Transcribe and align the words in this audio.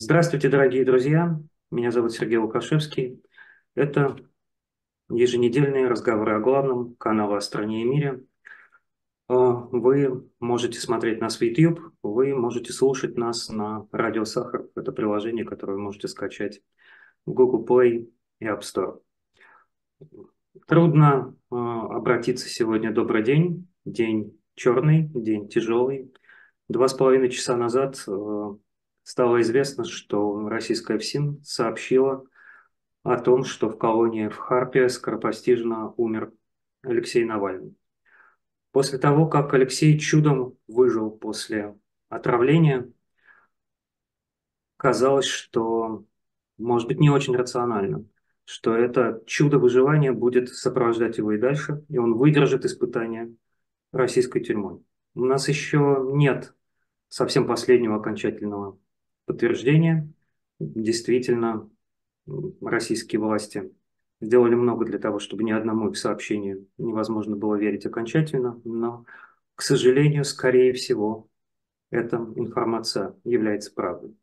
Здравствуйте, 0.00 0.48
дорогие 0.48 0.84
друзья. 0.84 1.40
Меня 1.72 1.90
зовут 1.90 2.12
Сергей 2.12 2.36
Лукашевский. 2.36 3.20
Это 3.74 4.16
еженедельные 5.10 5.88
разговоры 5.88 6.36
о 6.36 6.38
главном, 6.38 6.94
канала 6.94 7.38
о 7.38 7.40
стране 7.40 7.82
и 7.82 7.84
мире. 7.84 8.24
А, 9.26 9.34
вы 9.34 10.30
можете 10.38 10.78
смотреть 10.78 11.20
нас 11.20 11.38
в 11.38 11.42
YouTube, 11.42 11.80
вы 12.04 12.32
можете 12.32 12.72
слушать 12.72 13.16
нас 13.18 13.48
на 13.48 13.88
Радио 13.90 14.24
Сахар. 14.24 14.68
Это 14.76 14.92
приложение, 14.92 15.44
которое 15.44 15.72
вы 15.72 15.80
можете 15.80 16.06
скачать 16.06 16.60
в 17.26 17.32
Google 17.32 17.66
Play 17.66 18.08
и 18.38 18.46
App 18.46 18.60
Store. 18.60 19.00
Трудно 20.68 21.34
а, 21.50 21.96
обратиться 21.96 22.48
сегодня 22.48 22.92
добрый 22.92 23.24
день. 23.24 23.68
День 23.84 24.40
черный, 24.54 25.10
день 25.12 25.48
тяжелый. 25.48 26.14
Два 26.68 26.86
с 26.86 26.94
половиной 26.94 27.30
часа 27.30 27.56
назад 27.56 28.00
а, 28.06 28.56
стало 29.08 29.40
известно, 29.40 29.84
что 29.84 30.50
российская 30.50 30.98
ФСИН 30.98 31.42
сообщила 31.42 32.24
о 33.04 33.18
том, 33.18 33.42
что 33.42 33.70
в 33.70 33.78
колонии 33.78 34.28
в 34.28 34.36
Харпе 34.36 34.90
скоропостижно 34.90 35.94
умер 35.96 36.30
Алексей 36.82 37.24
Навальный. 37.24 37.74
После 38.70 38.98
того, 38.98 39.26
как 39.26 39.54
Алексей 39.54 39.98
чудом 39.98 40.58
выжил 40.66 41.10
после 41.10 41.74
отравления, 42.10 42.92
казалось, 44.76 45.24
что, 45.24 46.04
может 46.58 46.86
быть, 46.86 47.00
не 47.00 47.08
очень 47.08 47.34
рационально, 47.34 48.04
что 48.44 48.76
это 48.76 49.22
чудо 49.24 49.58
выживания 49.58 50.12
будет 50.12 50.50
сопровождать 50.50 51.16
его 51.16 51.32
и 51.32 51.38
дальше, 51.38 51.82
и 51.88 51.96
он 51.96 52.12
выдержит 52.12 52.66
испытания 52.66 53.34
российской 53.90 54.40
тюрьмой. 54.40 54.84
У 55.14 55.24
нас 55.24 55.48
еще 55.48 56.06
нет 56.12 56.54
совсем 57.08 57.46
последнего 57.46 57.96
окончательного 57.96 58.78
подтверждения. 59.28 60.12
Действительно, 60.58 61.70
российские 62.60 63.20
власти 63.20 63.70
сделали 64.20 64.54
много 64.54 64.84
для 64.84 64.98
того, 64.98 65.20
чтобы 65.20 65.44
ни 65.44 65.52
одному 65.52 65.90
их 65.90 65.96
сообщению 65.96 66.66
невозможно 66.78 67.36
было 67.36 67.54
верить 67.54 67.86
окончательно, 67.86 68.60
но, 68.64 69.04
к 69.54 69.62
сожалению, 69.62 70.24
скорее 70.24 70.72
всего, 70.72 71.28
эта 71.90 72.16
информация 72.34 73.14
является 73.24 73.72
правдой. 73.72 74.16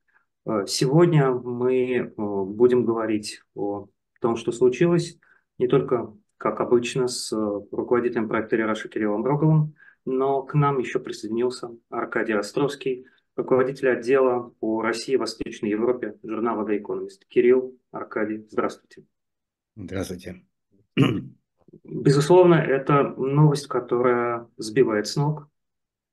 Э, 0.46 0.66
сегодня 0.68 1.32
мы 1.32 1.96
э, 1.96 2.12
будем 2.16 2.86
говорить 2.86 3.42
о 3.56 3.88
том, 4.20 4.36
что 4.36 4.52
случилось, 4.52 5.18
не 5.58 5.68
только, 5.68 6.14
как 6.38 6.60
обычно, 6.60 7.08
с 7.08 7.32
э, 7.32 7.36
руководителем 7.72 8.28
проекта 8.28 8.58
Рераша 8.58 8.90
Кириллом 8.90 9.26
Роговым, 9.26 9.76
но 10.06 10.44
к 10.44 10.54
нам 10.54 10.78
еще 10.80 11.00
присоединился 11.00 11.72
Аркадий 11.90 12.34
Островский, 12.34 13.08
руководитель 13.36 13.90
отдела 13.90 14.54
по 14.60 14.82
России 14.82 15.14
и 15.14 15.18
Восточной 15.18 15.70
Европе 15.70 16.18
журнала 16.24 16.68
The 16.68 16.82
Economist. 16.82 17.26
Кирилл, 17.28 17.78
Аркадий, 17.92 18.46
здравствуйте. 18.50 19.06
Здравствуйте. 19.76 20.46
Безусловно, 21.84 22.56
это 22.56 23.04
новость, 23.18 23.68
которая 23.68 24.48
сбивает 24.58 25.08
с 25.08 25.16
ног. 25.16 25.50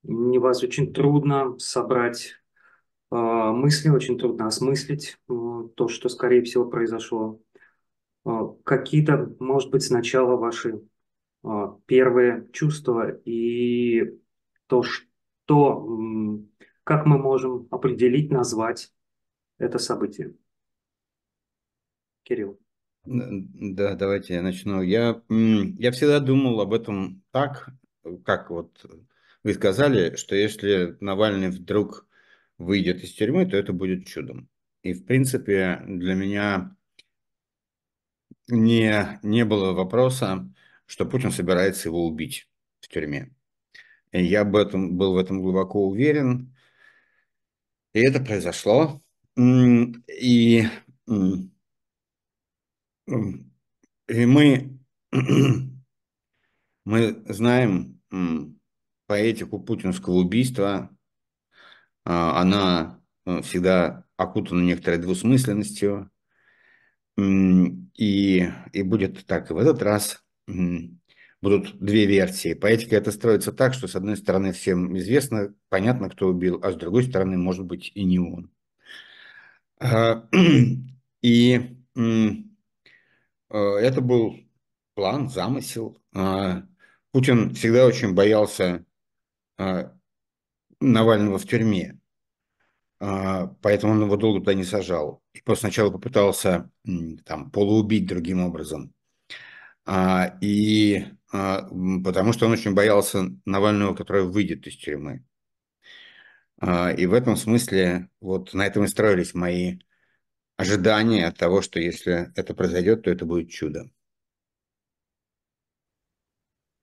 Не 0.03 0.39
вас 0.39 0.63
очень 0.65 0.93
трудно 0.93 1.57
собрать 1.59 2.35
э, 3.13 3.17
мысли, 3.17 3.89
очень 3.89 4.19
трудно 4.19 4.49
осмыслить 4.49 5.19
э, 5.29 5.33
то, 5.77 5.87
что, 5.87 6.09
скорее 6.09 6.43
всего, 6.43 6.65
произошло. 6.65 7.41
Э, 8.25 8.31
какие-то, 8.65 9.33
может 9.39 9.71
быть, 9.71 9.85
сначала 9.85 10.37
ваши 10.37 10.83
э, 11.45 11.49
первые 11.87 12.49
чувства 12.53 13.17
и 13.25 14.19
то, 14.67 14.83
что 14.83 15.87
как 16.85 17.07
мы 17.07 17.19
можем 17.19 17.69
определить, 17.71 18.31
назвать 18.31 18.93
это 19.59 19.79
событие? 19.79 20.35
Кирилл. 22.25 22.59
Да, 23.05 23.95
давайте 23.95 24.35
я 24.35 24.43
начну. 24.43 24.83
Я, 24.83 25.23
я 25.29 25.91
всегда 25.93 26.21
думал 26.21 26.61
об 26.61 26.73
этом 26.73 27.23
так, 27.33 27.71
как 28.25 28.51
вот 28.51 28.85
вы 29.43 29.55
сказали, 29.55 30.15
что 30.17 30.37
если 30.37 30.97
Навальный 31.01 31.51
вдруг 31.51 32.07
выйдет 32.59 33.03
из 33.03 33.13
тюрьмы, 33.13 33.47
то 33.47 33.57
это 33.57 33.73
будет 33.73 34.07
чудом. 34.07 34.49
И, 34.83 34.93
в 34.93 35.05
принципе, 35.05 35.83
для 35.87 36.15
меня 36.15 36.77
не, 38.49 39.19
не 39.23 39.45
было 39.45 39.73
вопроса, 39.73 40.49
что 40.87 41.07
Путин 41.07 41.33
собирается 41.33 41.89
его 41.89 42.07
убить 42.07 42.49
в 42.81 42.89
тюрьме. 42.89 43.35
Я 44.13 44.43
об 44.43 44.55
этом, 44.57 44.97
был 44.97 45.15
в 45.15 45.19
этом 45.19 45.41
глубоко 45.41 45.89
уверен. 45.89 46.52
И 47.93 48.01
это 48.01 48.21
произошло. 48.21 49.01
И, 49.37 50.65
и 53.07 54.27
мы, 54.27 54.79
мы 56.85 57.25
знаем 57.29 58.01
поэтику 59.07 59.61
путинского 59.61 60.15
убийства. 60.15 60.91
А, 62.05 62.41
она 62.41 63.01
э, 63.27 63.43
всегда 63.43 64.07
окутана 64.17 64.63
некоторой 64.63 64.99
двусмысленностью. 64.99 66.11
И, 67.19 68.49
и 68.73 68.83
будет 68.83 69.27
так 69.27 69.51
и 69.51 69.55
в 69.55 69.59
этот 69.59 69.83
раз. 69.83 70.25
Будут 71.43 71.77
две 71.81 72.07
версии. 72.07 72.55
Поэтика 72.55 72.95
это 72.95 73.11
строится 73.11 73.53
так, 73.53 73.75
что 73.75 73.89
с 73.89 73.97
одной 73.97 74.17
стороны 74.17 74.53
всем 74.53 74.97
известно, 74.97 75.53
понятно, 75.69 76.09
кто 76.09 76.29
убил, 76.29 76.61
а 76.63 76.71
с 76.71 76.77
другой 76.77 77.03
стороны, 77.03 77.37
может 77.37 77.67
быть, 77.67 77.91
и 77.97 78.05
не 78.05 78.21
он. 78.21 78.53
А, 79.81 80.29
и 81.23 81.77
а, 81.97 83.77
это 83.77 84.01
был 84.01 84.37
план, 84.95 85.29
замысел. 85.29 86.01
А, 86.15 86.63
Путин 87.11 87.55
всегда 87.55 87.87
очень 87.87 88.15
боялся 88.15 88.87
Навального 90.81 91.39
в 91.39 91.47
тюрьме, 91.47 92.01
поэтому 92.99 93.93
он 93.93 94.03
его 94.03 94.17
долго 94.17 94.41
туда 94.41 94.55
не 94.55 94.65
сажал. 94.65 95.23
И 95.35 95.55
сначала 95.55 95.91
попытался 95.91 96.71
там 97.27 97.51
полуубить 97.51 98.07
другим 98.07 98.41
образом. 98.41 98.95
И 100.41 101.05
потому 101.33 102.33
что 102.33 102.47
он 102.47 102.53
очень 102.53 102.75
боялся 102.75 103.25
Навального, 103.47 103.95
который 103.95 104.25
выйдет 104.25 104.67
из 104.67 104.77
тюрьмы. 104.77 105.25
А, 106.61 106.93
и 106.93 107.07
в 107.07 107.15
этом 107.15 107.37
смысле 107.37 108.09
вот 108.21 108.55
на 108.55 108.67
этом 108.67 108.85
и 108.85 108.89
строились 108.89 109.35
мои 109.35 109.79
ожидания 110.57 111.27
от 111.27 111.39
того, 111.39 111.63
что 111.63 111.81
если 111.81 112.31
это 112.37 112.55
произойдет, 112.55 113.03
то 113.03 113.11
это 113.11 113.25
будет 113.25 113.51
чудо. 113.51 113.91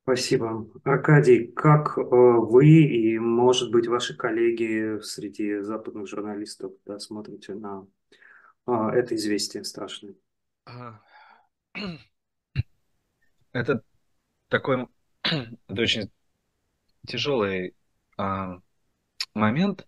Спасибо. 0.03 0.67
Аркадий, 0.83 1.51
как 1.55 1.95
э, 1.95 2.01
вы 2.01 2.67
и, 2.67 3.19
может 3.19 3.71
быть, 3.71 3.85
ваши 3.87 4.17
коллеги 4.17 4.99
среди 5.01 5.59
западных 5.59 6.07
журналистов 6.07 6.73
да, 6.87 6.97
смотрите 6.97 7.53
на 7.53 7.87
а, 8.65 8.91
это 8.91 9.15
известие 9.15 9.63
страшное? 9.63 10.15
Это 13.51 13.83
такой 14.49 14.87
это 15.23 15.81
очень 15.81 16.11
тяжелый 17.07 17.75
а, 18.17 18.59
момент, 19.33 19.87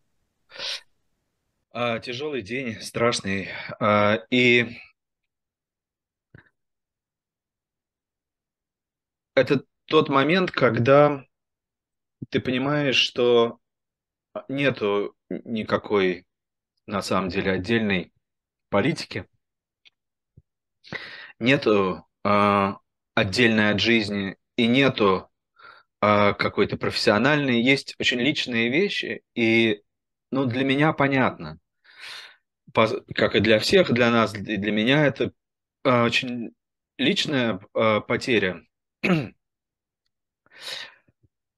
а, 1.72 2.00
тяжелый 2.00 2.42
день, 2.42 2.80
страшный. 2.80 3.50
А, 3.80 4.16
и 4.30 4.78
это 9.36 9.66
тот 9.86 10.10
момент, 10.10 10.52
когда 10.52 11.26
ты 12.30 12.40
понимаешь, 12.40 12.96
что 12.96 13.60
нету 14.48 15.16
никакой 15.30 16.26
на 16.86 17.02
самом 17.02 17.30
деле 17.30 17.52
отдельной 17.52 18.14
политики, 18.70 19.28
нету 21.40 22.08
э, 22.24 22.74
отдельной 23.16 23.72
от 23.72 23.80
жизни 23.80 24.38
и 24.62 24.68
нету 24.68 25.30
а, 26.02 26.34
какой-то 26.34 26.78
профессиональной, 26.78 27.62
есть 27.62 27.96
очень 28.00 28.20
личные 28.20 28.70
вещи, 28.70 29.24
и 29.34 29.82
ну, 30.30 30.46
для 30.46 30.64
меня 30.64 30.94
понятно, 30.94 31.60
по, 32.74 32.88
как 33.16 33.36
и 33.36 33.40
для 33.40 33.60
всех, 33.60 33.92
для 33.92 34.12
нас, 34.12 34.36
и 34.36 34.58
для 34.58 34.72
меня 34.72 35.06
это 35.06 35.34
а, 35.84 36.04
очень 36.04 36.54
личная 36.98 37.60
а, 37.74 38.02
потеря. 38.02 38.62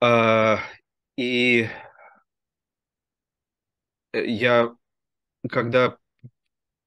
а, 0.01 0.59
и 1.17 1.67
я, 4.13 4.73
когда 5.49 5.97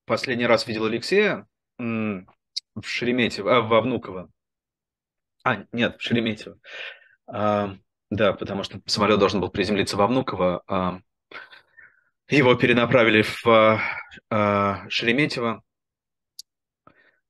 последний 0.07 0.47
раз 0.47 0.67
видел 0.67 0.87
Алексея 0.87 1.47
в 1.79 2.83
Шереметьево, 2.83 3.57
а, 3.57 3.61
во 3.61 3.81
Внуково, 3.81 4.31
а, 5.47 5.65
нет, 5.71 5.97
в 5.97 6.03
Шереметьево. 6.03 6.59
А, 7.29 7.77
да, 8.11 8.33
потому 8.33 8.65
что 8.65 8.81
самолет 8.87 9.21
должен 9.21 9.41
был 9.41 9.49
приземлиться 9.49 9.97
во 9.97 10.09
Внуково. 10.09 10.65
А, 10.67 11.01
его 12.29 12.57
перенаправили 12.57 13.23
в 13.23 13.81
э, 14.31 14.89
Шереметьево 14.89 15.63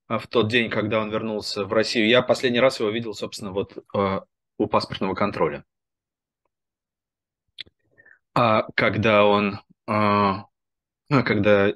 в 0.08 0.26
тот 0.28 0.48
день, 0.48 0.70
когда 0.70 1.00
он 1.00 1.10
вернулся 1.10 1.66
в 1.66 1.72
Россию. 1.74 2.08
Я 2.08 2.22
последний 2.22 2.60
раз 2.60 2.80
его 2.80 2.88
видел, 2.88 3.12
собственно, 3.12 3.52
вот 3.52 3.76
у 4.56 4.66
паспортного 4.66 5.14
контроля. 5.14 5.64
А 8.32 8.62
когда 8.74 9.26
он, 9.26 9.58
когда 9.84 11.72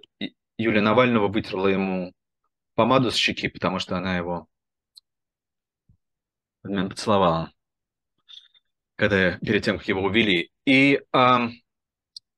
Юлия 0.57 0.81
Навального 0.81 1.29
вытерла 1.29 1.67
ему 1.67 2.15
помаду 2.75 3.11
с 3.11 3.17
щеки, 3.17 3.49
потому 3.49 3.81
что 3.81 3.99
она 3.99 4.17
его 4.17 4.49
поцеловала, 6.63 7.53
когда 8.97 9.39
перед 9.39 9.65
тем, 9.65 9.79
как 9.79 9.89
его 9.89 10.03
увели. 10.03 10.51
И 10.67 11.01
а, 11.13 11.49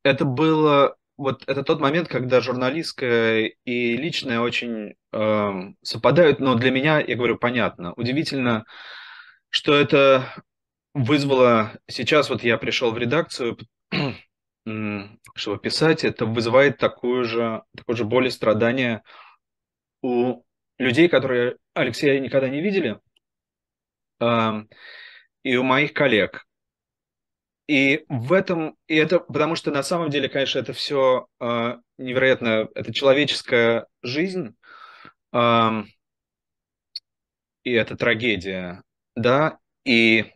это 0.02 0.24
было 0.24 0.96
вот 1.16 1.44
это 1.46 1.62
тот 1.62 1.80
момент, 1.80 2.08
когда 2.08 2.40
журналистское 2.40 3.52
и 3.64 3.96
личное 3.96 4.40
очень 4.40 4.94
э, 5.12 5.50
совпадают, 5.82 6.40
но 6.40 6.54
для 6.54 6.70
меня, 6.70 7.00
я 7.00 7.16
говорю, 7.16 7.36
понятно. 7.38 7.92
Удивительно, 7.94 8.64
что 9.50 9.74
это 9.74 10.42
вызвало 10.94 11.72
сейчас, 11.86 12.28
вот 12.30 12.42
я 12.42 12.58
пришел 12.58 12.92
в 12.92 12.98
редакцию, 12.98 13.58
чтобы 15.34 15.58
писать, 15.58 16.04
это 16.04 16.26
вызывает 16.26 16.78
такую 16.78 17.24
же, 17.24 17.62
такое 17.76 17.96
же 17.96 18.04
боль 18.04 18.26
и 18.26 18.30
страдание 18.30 19.02
у 20.02 20.42
людей, 20.78 21.08
которые 21.08 21.56
Алексея 21.74 22.18
никогда 22.20 22.48
не 22.48 22.60
видели, 22.60 22.98
и 25.42 25.56
у 25.56 25.62
моих 25.62 25.92
коллег. 25.92 26.46
И 27.68 28.04
в 28.08 28.32
этом, 28.32 28.76
и 28.86 28.96
это, 28.96 29.20
потому 29.20 29.54
что 29.56 29.70
на 29.70 29.82
самом 29.82 30.10
деле, 30.10 30.28
конечно, 30.28 30.58
это 30.58 30.72
все 30.72 31.28
э, 31.40 31.76
невероятно, 31.96 32.68
это 32.74 32.92
человеческая 32.92 33.86
жизнь, 34.02 34.56
э, 35.32 35.82
и 37.62 37.72
это 37.72 37.96
трагедия, 37.96 38.82
да, 39.14 39.58
и 39.84 40.32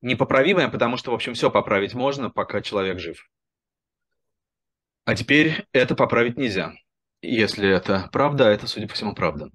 непоправимое, 0.00 0.68
потому 0.68 0.96
что, 0.96 1.10
в 1.10 1.14
общем, 1.14 1.34
все 1.34 1.50
поправить 1.50 1.94
можно, 1.94 2.30
пока 2.30 2.62
человек 2.62 3.00
жив. 3.00 3.28
А 5.04 5.16
теперь 5.16 5.66
это 5.72 5.94
поправить 5.94 6.36
нельзя. 6.36 6.72
Если 7.22 7.68
это 7.68 8.08
правда, 8.12 8.44
это, 8.44 8.66
судя 8.66 8.86
по 8.86 8.94
всему, 8.94 9.14
правда. 9.14 9.50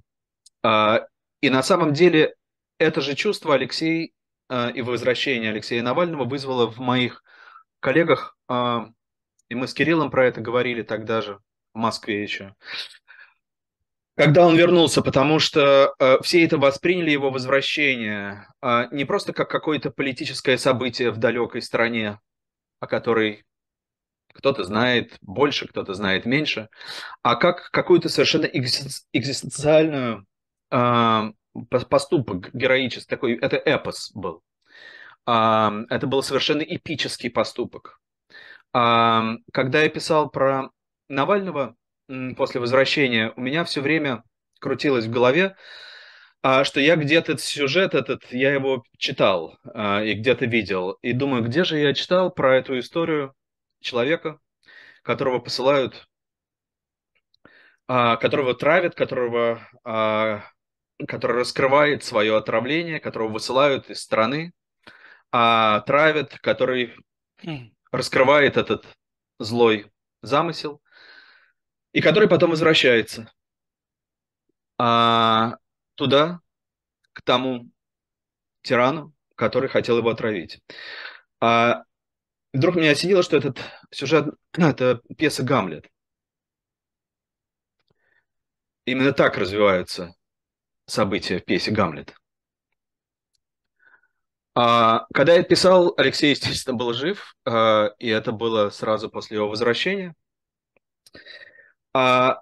А, 0.62 1.06
и 1.44 1.50
на 1.50 1.62
самом 1.62 1.92
деле 1.92 2.36
это 2.78 3.01
же 3.01 3.16
чувство 3.16 3.56
Алексей 3.56 4.13
а, 4.48 4.69
и 4.69 4.81
возвращение 4.81 5.50
Алексея 5.51 5.84
Навального 5.84 6.24
вызвало 6.24 6.72
в 6.72 6.80
моих 6.80 7.22
коллегах, 7.81 8.38
а, 8.48 8.88
и 9.50 9.56
мы 9.56 9.68
с 9.68 9.74
Кириллом 9.74 10.10
про 10.10 10.25
это 10.25 10.40
говорили 10.40 10.84
тогда 10.84 11.22
же, 11.22 11.40
в 11.74 11.80
Москве 11.80 12.24
еще, 12.24 12.56
когда 14.16 14.48
он 14.48 14.56
вернулся, 14.56 15.01
потому 15.01 15.40
что 15.40 15.94
э, 16.00 16.19
все 16.22 16.45
это 16.45 16.57
восприняли 16.57 17.12
его 17.12 17.30
возвращение 17.30 18.48
э, 18.62 18.86
не 18.92 19.04
просто 19.04 19.34
как 19.34 19.50
какое-то 19.50 19.92
политическое 19.92 20.57
событие 20.57 21.12
в 21.12 21.18
далекой 21.18 21.62
стране, 21.62 22.19
о 22.80 22.88
которой 22.88 23.44
кто-то 24.34 24.63
знает 24.63 25.18
больше, 25.19 25.68
кто-то 25.68 25.94
знает 25.94 26.25
меньше, 26.25 26.69
а 27.22 27.36
как 27.36 27.69
какую-то 27.72 28.07
совершенно 28.07 28.46
экзистенциальную 28.46 30.19
э, 30.19 30.24
поступок 31.90 32.54
героический, 32.54 33.10
такой, 33.10 33.36
это 33.36 33.58
эпос 33.58 34.12
был. 34.14 34.44
Это 35.25 36.08
был 36.08 36.24
совершенно 36.24 36.64
эпический 36.64 37.30
поступок. 37.30 38.00
Когда 38.72 39.38
я 39.54 39.90
писал 39.90 40.30
про 40.30 40.72
Навального, 41.08 41.75
после 42.36 42.60
возвращения, 42.60 43.34
у 43.36 43.42
меня 43.42 43.64
все 43.64 43.81
время 43.81 44.24
крутилось 44.60 45.06
в 45.06 45.12
голове, 45.12 45.56
а, 46.42 46.64
что 46.64 46.80
я 46.80 46.96
где-то 46.96 47.38
сюжет 47.38 47.96
этот, 47.96 48.31
я 48.31 48.54
его 48.54 48.84
читал 48.98 49.58
а, 49.64 50.02
и 50.04 50.14
где-то 50.14 50.46
видел. 50.46 50.92
И 51.02 51.14
думаю, 51.14 51.44
где 51.44 51.64
же 51.64 51.78
я 51.78 51.94
читал 51.94 52.31
про 52.31 52.58
эту 52.58 52.78
историю 52.80 53.34
человека, 53.81 54.40
которого 55.04 55.40
посылают, 55.40 56.08
а, 57.88 58.18
которого 58.18 58.54
травят, 58.56 58.96
которого, 58.96 59.62
который 61.07 61.38
раскрывает 61.38 62.04
свое 62.04 62.38
отравление, 62.38 63.00
которого 63.00 63.30
высылают 63.30 63.90
из 63.90 64.01
страны, 64.01 64.54
а 65.31 65.81
травят, 65.81 66.38
который 66.40 66.95
раскрывает 67.92 68.57
этот 68.57 68.86
злой 69.40 69.92
замысел 70.22 70.81
и 71.92 72.01
который 72.01 72.30
потом 72.30 72.51
возвращается 72.51 73.31
а, 74.78 75.57
туда, 75.95 76.40
к 77.13 77.22
тому 77.22 77.69
тирану, 78.63 79.13
который 79.36 79.69
хотел 79.69 79.98
его 79.98 80.10
отравить. 80.10 80.62
А, 81.39 81.84
вдруг 82.54 82.75
меня 82.75 82.92
осенило, 82.92 83.22
что 83.24 83.38
этот 83.38 83.60
сюжет– 83.92 84.34
это 84.54 85.01
пьеса 85.18 85.44
«Гамлет». 85.44 85.88
Именно 88.86 89.13
так 89.13 89.38
развиваются 89.38 90.13
события 90.94 91.40
в 91.40 91.45
пьесе 91.45 91.72
«Гамлет». 91.72 92.16
А, 94.56 95.07
когда 95.13 95.34
я 95.34 95.44
писал, 95.44 95.94
Алексей, 95.98 96.30
естественно, 96.30 96.78
был 96.78 96.94
жив, 96.94 97.36
а, 97.45 97.88
и 97.98 98.07
это 98.07 98.31
было 98.31 98.69
сразу 98.69 99.10
после 99.10 99.38
его 99.38 99.50
возвращения. 99.50 100.13
А 101.94 102.42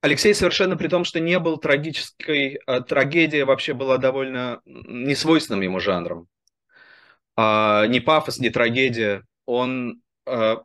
Алексей 0.00 0.34
совершенно 0.34 0.76
при 0.76 0.88
том, 0.88 1.04
что 1.04 1.20
не 1.20 1.38
был 1.38 1.58
трагической, 1.58 2.58
а 2.66 2.80
трагедия 2.80 3.44
вообще 3.44 3.74
была 3.74 3.98
довольно 3.98 4.60
несвойственным 4.64 5.60
ему 5.60 5.78
жанром. 5.78 6.26
А, 7.36 7.86
ни 7.86 7.98
пафос, 7.98 8.38
ни 8.38 8.48
трагедия. 8.48 9.24
Он 9.44 10.02
а, 10.26 10.62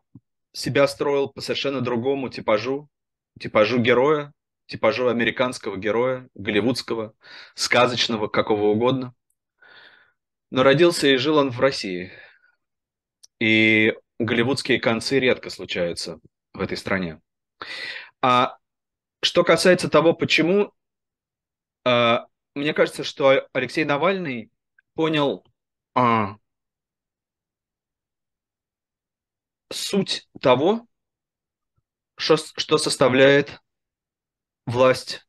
себя 0.53 0.87
строил 0.87 1.29
по 1.29 1.41
совершенно 1.41 1.81
другому 1.81 2.29
типажу, 2.29 2.89
типажу 3.39 3.79
героя, 3.79 4.33
типажу 4.67 5.07
американского 5.07 5.77
героя, 5.77 6.29
голливудского, 6.35 7.13
сказочного, 7.55 8.27
какого 8.27 8.65
угодно. 8.65 9.15
Но 10.51 10.63
родился 10.63 11.07
и 11.07 11.17
жил 11.17 11.37
он 11.37 11.49
в 11.49 11.59
России. 11.59 12.11
И 13.39 13.95
голливудские 14.19 14.79
концы 14.79 15.19
редко 15.19 15.49
случаются 15.49 16.19
в 16.53 16.61
этой 16.61 16.77
стране. 16.77 17.21
А 18.21 18.57
что 19.21 19.43
касается 19.43 19.89
того, 19.89 20.13
почему, 20.13 20.73
э, 21.85 22.17
мне 22.55 22.73
кажется, 22.73 23.03
что 23.03 23.47
Алексей 23.53 23.85
Навальный 23.85 24.51
понял 24.95 25.45
э, 25.95 26.25
суть 29.71 30.27
того, 30.41 30.87
что, 32.15 32.37
что 32.37 32.77
составляет 32.77 33.59
власть 34.67 35.25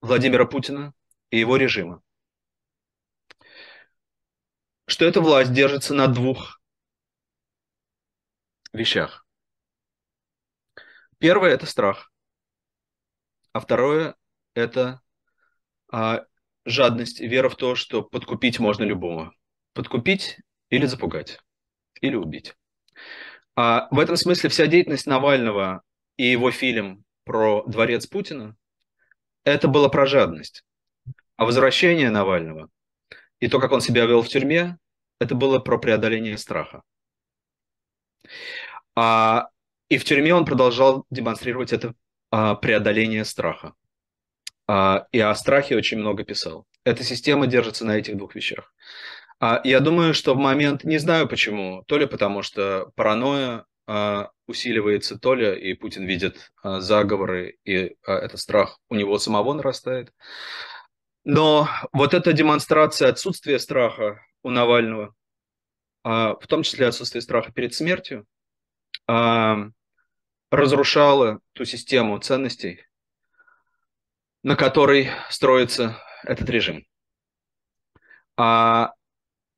Владимира 0.00 0.46
Путина 0.46 0.94
и 1.30 1.38
его 1.38 1.56
режима. 1.56 2.02
Что 4.86 5.04
эта 5.04 5.20
власть 5.20 5.52
держится 5.52 5.94
на 5.94 6.08
двух 6.08 6.60
вещах. 8.72 9.26
Первое– 11.18 11.50
это 11.52 11.66
страх. 11.66 12.10
А 13.52 13.60
второе– 13.60 14.16
это 14.54 15.00
а, 15.92 16.24
жадность 16.64 17.20
и 17.20 17.28
вера 17.28 17.48
в 17.50 17.56
то, 17.56 17.74
что 17.74 18.02
подкупить 18.02 18.58
можно 18.58 18.84
любого. 18.84 19.34
Подкупить 19.74 20.38
или 20.70 20.86
запугать, 20.86 21.40
или 22.00 22.16
убить. 22.16 22.56
А 23.54 23.86
в 23.90 23.98
этом 23.98 24.16
смысле 24.16 24.48
вся 24.48 24.66
деятельность 24.66 25.06
Навального 25.06 25.82
и 26.16 26.24
его 26.24 26.50
фильм 26.50 27.04
про 27.24 27.64
дворец 27.66 28.06
Путина– 28.06 28.56
это 29.44 29.68
было 29.68 29.88
про 29.88 30.06
жадность. 30.06 30.64
А 31.36 31.44
возвращение 31.44 32.10
Навального 32.10 32.68
и 33.40 33.48
то, 33.48 33.60
как 33.60 33.72
он 33.72 33.80
себя 33.80 34.06
вел 34.06 34.22
в 34.22 34.28
тюрьме, 34.28 34.78
это 35.20 35.34
было 35.34 35.58
про 35.58 35.78
преодоление 35.78 36.38
страха. 36.38 36.82
А 38.96 39.48
и 39.88 39.98
в 39.98 40.04
тюрьме 40.04 40.34
он 40.34 40.44
продолжал 40.44 41.04
демонстрировать 41.10 41.72
это 41.72 41.94
а, 42.30 42.54
преодоление 42.54 43.24
страха. 43.24 43.74
А, 44.66 45.06
и 45.12 45.20
о 45.20 45.34
страхе 45.34 45.76
очень 45.76 45.98
много 45.98 46.24
писал. 46.24 46.66
Эта 46.84 47.04
система 47.04 47.46
держится 47.46 47.84
на 47.84 47.96
этих 47.96 48.16
двух 48.16 48.34
вещах. 48.34 48.72
А, 49.40 49.60
я 49.64 49.80
думаю, 49.80 50.14
что 50.14 50.34
в 50.34 50.38
момент, 50.38 50.84
не 50.84 50.98
знаю 50.98 51.28
почему, 51.28 51.84
то 51.86 51.98
ли 51.98 52.06
потому 52.06 52.42
что 52.42 52.92
паранойя 52.94 53.66
усиливается, 54.46 55.18
то 55.18 55.34
ли 55.34 55.70
и 55.70 55.74
Путин 55.74 56.06
видит 56.06 56.52
а, 56.62 56.80
заговоры, 56.80 57.58
и 57.64 57.96
а, 58.06 58.12
этот 58.12 58.40
страх 58.40 58.78
у 58.88 58.94
него 58.94 59.18
самого 59.18 59.52
нарастает. 59.54 60.12
Но 61.24 61.68
вот 61.92 62.12
эта 62.14 62.32
демонстрация 62.32 63.08
отсутствия 63.08 63.58
страха 63.58 64.20
у 64.42 64.50
Навального, 64.50 65.14
а, 66.02 66.34
в 66.34 66.46
том 66.46 66.62
числе 66.62 66.86
отсутствие 66.86 67.22
страха 67.22 67.52
перед 67.52 67.74
смертью, 67.74 68.26
разрушало 70.50 71.40
ту 71.52 71.66
систему 71.66 72.18
ценностей, 72.18 72.86
на 74.42 74.56
которой 74.56 75.10
строится 75.28 76.02
этот 76.22 76.48
режим. 76.48 76.86
А 78.36 78.92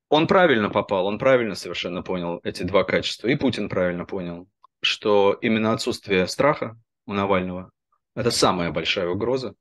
он 0.09 0.27
правильно 0.27 0.71
попал, 0.71 1.07
он 1.07 1.19
правильно 1.19 1.55
совершенно 1.55 2.03
понял 2.03 2.41
эти 2.45 2.63
два 2.63 2.85
качества. 2.85 3.29
И 3.29 3.37
Путин 3.37 3.69
правильно 3.69 4.05
понял, 4.05 4.49
что 4.81 5.33
именно 5.41 5.73
отсутствие 5.73 6.27
страха 6.29 6.79
у 7.07 7.13
Навального– 7.13 7.73
это 8.15 8.31
самая 8.31 8.71
большая 8.71 9.09
угроза 9.09 9.55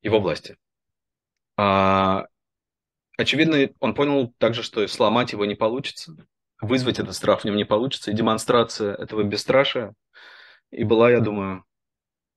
его 0.00 0.20
власти. 0.20 0.56
А, 1.56 2.26
очевидно, 3.16 3.68
он 3.80 3.94
понял 3.94 4.32
также, 4.38 4.62
что 4.62 4.86
сломать 4.86 5.32
его 5.32 5.44
не 5.44 5.54
получится, 5.54 6.14
вызвать 6.60 6.98
этот 6.98 7.14
страх 7.14 7.40
в 7.40 7.44
нем 7.44 7.56
не 7.56 7.64
получится, 7.64 8.10
и 8.10 8.14
демонстрация 8.14 8.94
этого 8.94 9.22
бесстрашия 9.22 9.94
и 10.70 10.84
была, 10.84 11.10
я 11.10 11.20
думаю, 11.20 11.64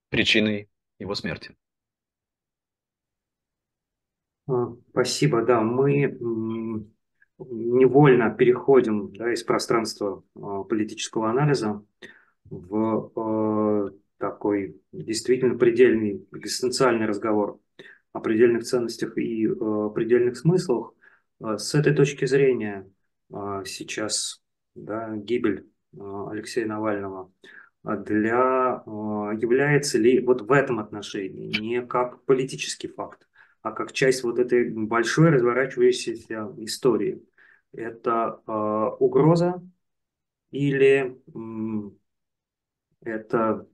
причиной 0.09 0.69
его 0.99 1.15
смерти. 1.15 1.55
Спасибо, 4.91 5.43
да, 5.43 5.61
мы 5.61 6.87
невольно 7.37 8.29
переходим 8.29 9.11
да, 9.13 9.33
из 9.33 9.43
пространства 9.43 10.23
а, 10.35 10.63
политического 10.63 11.29
анализа 11.29 11.83
в 12.45 13.11
а, 13.15 13.91
такой 14.17 14.81
действительно 14.91 15.57
предельный 15.57 16.27
экзистенциальный 16.33 17.05
разговор 17.05 17.59
о 18.13 18.21
предельных 18.21 18.63
ценностях 18.63 19.17
и 19.17 19.45
предельных 19.45 20.37
смыслах. 20.37 20.93
С 21.41 21.75
этой 21.75 21.93
точки 21.93 22.23
зрения 22.23 22.89
сейчас 23.65 24.41
да, 24.73 25.13
гибель 25.17 25.67
Алексея 25.99 26.65
Навального 26.65 27.29
для 27.83 28.81
является 28.85 29.97
ли 29.97 30.21
вот 30.21 30.43
в 30.43 30.51
этом 30.53 30.79
отношении 30.79 31.59
не 31.59 31.85
как 31.85 32.23
политический 32.23 32.87
факт, 32.87 33.27
а 33.65 33.71
как 33.71 33.93
часть 33.93 34.23
вот 34.23 34.37
этой 34.37 34.69
большой 34.69 35.31
разворачивающейся 35.31 36.53
истории. 36.57 37.23
Это 37.73 38.39
э, 38.45 38.51
угроза 38.99 39.59
или 40.51 41.19
э, 41.33 43.09
это 43.09 43.67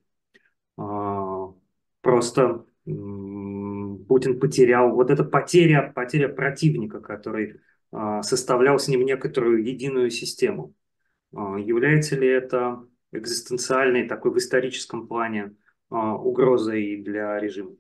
э, 0.78 0.82
просто 2.00 2.66
э, 2.86 2.90
Путин 4.08 4.40
потерял, 4.40 4.92
вот 4.92 5.12
эта 5.12 5.26
потеря, 5.26 5.92
потеря 5.94 6.30
противника, 6.30 7.02
который 7.02 7.60
э, 7.92 8.22
составлял 8.22 8.80
с 8.80 8.88
ним 8.88 9.02
некоторую 9.02 9.62
единую 9.66 10.10
систему. 10.10 10.74
Э, 11.34 11.58
является 11.60 12.16
ли 12.16 12.30
это 12.30 12.88
экзистенциальной 13.12 14.08
такой 14.08 14.32
в 14.32 14.38
историческом 14.38 15.10
плане 15.10 15.58
э, 15.92 15.96
угрозой 15.96 16.96
для 17.04 17.38
режима? 17.38 17.76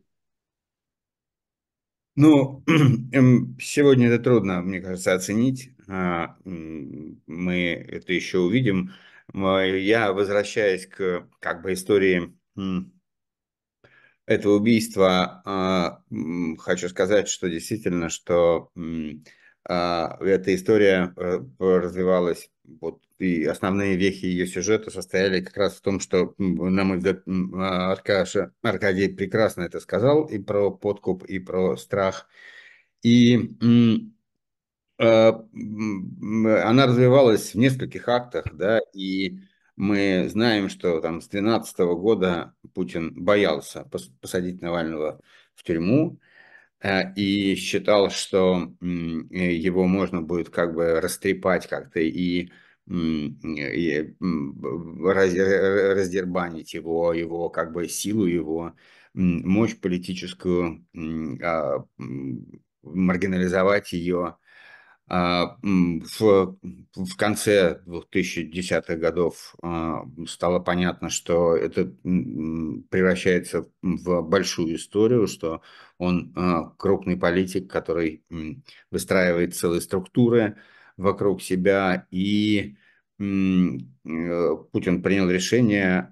Ну, 2.15 2.63
эм, 3.13 3.58
сегодня 3.60 4.08
это 4.10 4.22
трудно, 4.24 4.62
мне 4.62 4.82
кажется, 4.82 5.13
оценить. 5.13 5.72
А, 5.88 6.38
мы 6.46 7.86
это 7.88 8.13
еще 8.13 8.39
увидим. 8.39 8.91
Я 9.34 10.12
возвращаюсь 10.13 10.88
к 10.88 11.27
как 11.39 11.62
бы 11.62 11.74
истории 11.74 12.34
этого 14.25 14.56
убийства, 14.56 15.41
а, 15.46 16.03
хочу 16.60 16.89
сказать, 16.89 17.27
что 17.27 17.50
действительно, 17.50 18.10
что 18.10 18.72
эта 19.65 20.56
история 20.56 21.13
э, 21.15 21.39
развивалась, 21.60 22.50
вот, 22.63 23.01
и 23.20 23.46
основные 23.46 23.96
вехи 23.96 24.25
ее 24.25 24.48
сюжета 24.48 24.89
состояли 24.89 25.41
как 25.41 25.56
раз 25.58 25.75
в 25.75 25.82
том, 25.82 26.00
что, 26.00 26.34
на 26.38 26.84
мой 26.84 26.98
взгляд, 26.98 27.22
Аркаша, 27.53 28.53
Аркадий 28.63 29.10
прекрасно 29.10 29.62
это 29.62 29.80
сказал, 29.80 30.25
и 30.25 30.39
про 30.39 30.72
подкуп, 30.72 31.24
и 31.25 31.39
про 31.39 31.77
страх. 31.77 32.27
И 33.03 33.56
а, 34.98 35.46
она 35.53 36.86
развивалась 36.86 37.53
в 37.53 37.58
нескольких 37.58 38.08
актах, 38.08 38.46
да, 38.53 38.80
и 38.94 39.39
мы 39.75 40.27
знаем, 40.30 40.70
что 40.70 41.00
там 41.01 41.22
с 41.22 41.27
2012 41.27 41.80
года 42.00 42.53
Путин 42.75 43.13
боялся 43.15 43.89
посадить 44.22 44.62
Навального 44.62 45.20
в 45.56 45.63
тюрьму, 45.63 46.20
и 47.15 47.55
считал, 47.55 48.09
что 48.09 48.73
его 48.81 49.85
можно 49.85 50.21
будет 50.21 50.50
как 50.50 50.73
бы 50.73 51.00
растрепать 51.00 51.67
как-то 51.67 52.00
и, 52.00 52.50
и 52.89 54.15
раздербанить 55.03 56.73
его, 56.73 57.13
его 57.13 57.50
как 57.50 57.71
бы 57.71 57.88
силу, 57.88 58.25
его 58.25 58.73
мощь 59.13 59.75
политическую, 59.77 60.85
а, 61.43 61.85
маргинализовать 62.83 63.93
ее. 63.93 64.38
А, 65.13 65.58
в, 65.62 66.56
в 66.96 67.18
конце 67.18 67.82
2010-х 67.86 68.96
годов 68.96 69.56
а, 69.62 70.06
стало 70.25 70.60
понятно, 70.60 71.10
что 71.10 71.53
это 71.53 71.94
превращается 72.89 73.68
в 73.82 74.22
большую 74.22 74.77
историю, 74.77 75.27
что 75.27 75.63
он 75.98 76.32
а, 76.38 76.70
крупный 76.77 77.18
политик, 77.18 77.70
который 77.70 78.24
выстраивает 78.89 79.53
целые 79.53 79.82
структуры 79.82 80.56
вокруг 80.96 81.41
себя, 81.41 82.08
и 82.10 82.77
э, 83.20 83.24
Путин 84.72 85.03
принял 85.03 85.30
решение, 85.30 86.10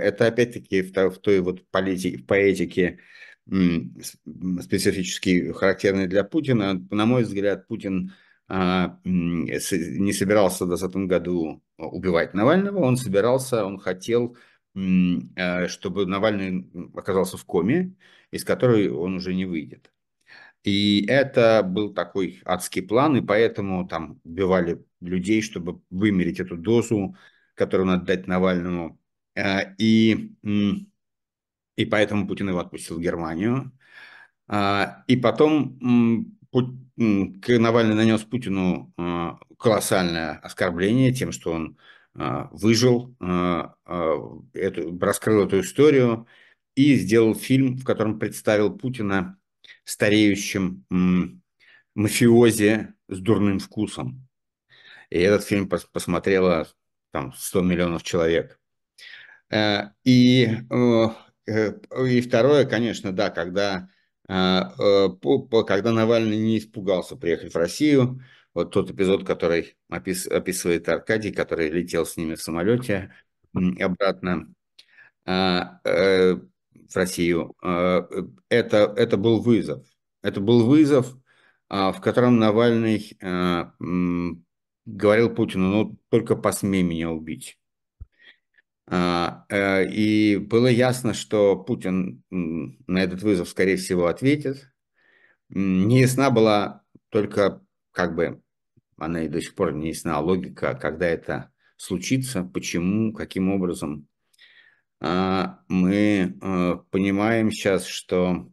это 0.00 0.26
опять-таки 0.26 0.82
в 0.82 1.18
той 1.18 1.40
вот 1.40 1.64
политике, 1.70 2.18
в 2.18 2.26
поэтике, 2.26 2.98
специфически 3.48 5.52
характерный 5.52 6.06
для 6.06 6.24
Путина. 6.24 6.84
На 6.90 7.06
мой 7.06 7.22
взгляд, 7.22 7.66
Путин 7.68 8.12
а, 8.48 8.98
не 9.04 10.12
собирался 10.12 10.64
в 10.64 10.68
2020 10.68 11.08
году 11.08 11.62
убивать 11.78 12.34
Навального, 12.34 12.80
он 12.80 12.96
собирался, 12.96 13.64
он 13.64 13.78
хотел, 13.78 14.36
а, 14.74 15.68
чтобы 15.68 16.06
Навальный 16.06 16.68
оказался 16.94 17.36
в 17.36 17.44
коме, 17.44 17.94
из 18.30 18.44
которой 18.44 18.90
он 18.90 19.16
уже 19.16 19.34
не 19.34 19.46
выйдет. 19.46 19.92
И 20.64 21.06
это 21.06 21.62
был 21.62 21.94
такой 21.94 22.42
адский 22.44 22.82
план, 22.82 23.16
и 23.16 23.20
поэтому 23.20 23.86
там 23.86 24.20
убивали 24.24 24.84
людей, 25.00 25.40
чтобы 25.40 25.80
вымерить 25.90 26.40
эту 26.40 26.56
дозу, 26.56 27.16
которую 27.54 27.86
надо 27.86 28.06
дать 28.06 28.26
Навальному. 28.26 29.00
А, 29.36 29.74
и 29.78 30.34
и 31.76 31.84
поэтому 31.84 32.26
Путин 32.26 32.48
его 32.48 32.58
отпустил 32.58 32.96
в 32.96 33.00
Германию. 33.00 33.72
А, 34.48 35.04
и 35.06 35.16
потом 35.16 35.78
Навальный 36.96 37.94
нанес 37.94 38.22
Путину 38.22 38.92
а, 38.96 39.38
колоссальное 39.58 40.38
оскорбление 40.38 41.12
тем, 41.12 41.32
что 41.32 41.52
он 41.52 41.76
а, 42.14 42.48
выжил, 42.52 43.14
раскрыл 43.84 45.44
эту 45.44 45.60
историю 45.60 46.26
и 46.74 46.94
сделал 46.96 47.34
фильм, 47.34 47.76
в 47.76 47.84
котором 47.84 48.18
представил 48.18 48.76
Путина 48.76 49.38
стареющим 49.84 50.84
мафиози 51.94 52.94
с 53.08 53.18
дурным 53.18 53.58
вкусом. 53.58 54.26
И 55.10 55.18
этот 55.18 55.44
фильм 55.44 55.68
посмотрело 55.68 56.66
там 57.12 57.32
100 57.32 57.62
миллионов 57.62 58.02
человек. 58.02 58.58
Э, 59.50 59.90
и 60.04 60.48
Э, 60.70 61.08
и 61.46 62.20
второе, 62.20 62.64
конечно, 62.64 63.12
да, 63.12 63.30
когда, 63.30 63.88
а, 64.28 64.72
э, 64.78 65.08
когда 65.66 65.92
Навальный 65.92 66.38
не 66.38 66.58
испугался 66.58 67.16
приехать 67.16 67.54
в 67.54 67.56
Россию, 67.56 68.20
вот 68.52 68.72
тот 68.72 68.90
эпизод, 68.90 69.24
который 69.24 69.76
опис, 69.88 70.26
описывает 70.26 70.88
Аркадий, 70.88 71.30
который 71.30 71.70
летел 71.70 72.06
с 72.06 72.16
ними 72.16 72.34
в 72.34 72.42
самолете 72.42 73.12
обратно 73.80 74.52
а, 75.24 75.80
э, 75.84 76.34
в 76.34 76.96
Россию, 76.96 77.54
а, 77.62 78.08
это, 78.48 78.92
это 78.96 79.16
был 79.16 79.40
вызов. 79.40 79.86
Это 80.22 80.40
был 80.40 80.66
вызов, 80.66 81.14
в 81.68 82.00
котором 82.00 82.38
Навальный 82.38 83.16
говорил 84.86 85.34
Путину, 85.34 85.68
ну 85.68 85.98
только 86.08 86.36
посмей 86.36 86.82
меня 86.82 87.10
убить. 87.10 87.58
А, 88.88 89.44
э, 89.48 89.88
и 89.88 90.36
было 90.36 90.68
ясно, 90.68 91.12
что 91.14 91.56
Путин 91.56 92.22
на 92.30 93.02
этот 93.02 93.22
вызов, 93.22 93.48
скорее 93.48 93.76
всего, 93.76 94.06
ответит. 94.06 94.70
Не 95.48 96.00
ясна 96.00 96.30
была 96.30 96.84
только, 97.08 97.64
как 97.92 98.14
бы, 98.14 98.42
она 98.96 99.24
и 99.24 99.28
до 99.28 99.40
сих 99.40 99.54
пор 99.54 99.72
не 99.72 99.88
ясна 99.88 100.20
логика, 100.20 100.74
когда 100.74 101.06
это 101.06 101.52
случится, 101.76 102.44
почему, 102.44 103.12
каким 103.12 103.50
образом. 103.52 104.08
А, 105.00 105.60
мы 105.68 106.38
э, 106.40 106.76
понимаем 106.90 107.50
сейчас, 107.50 107.86
что, 107.86 108.50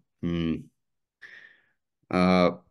а, 2.09 2.63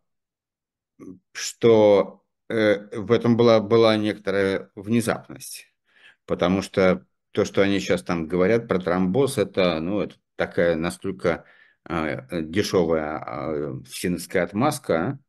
что 1.31 2.23
э, 2.49 2.99
в 2.99 3.11
этом 3.11 3.35
была, 3.37 3.59
была 3.61 3.97
некоторая 3.97 4.69
внезапность 4.75 5.73
потому 6.25 6.61
что 6.61 7.05
то, 7.33 7.45
что 7.45 7.61
они 7.61 7.79
сейчас 7.79 8.03
там 8.03 8.27
говорят 8.27 8.67
про 8.67 8.79
тромбоз, 8.79 9.37
это, 9.39 9.79
ну, 9.79 9.99
это 10.01 10.15
такая 10.35 10.75
настолько 10.75 11.45
э, 11.89 12.43
дешевая 12.43 13.23
э, 13.25 13.73
всеновская 13.85 14.43
отмазка, 14.43 15.19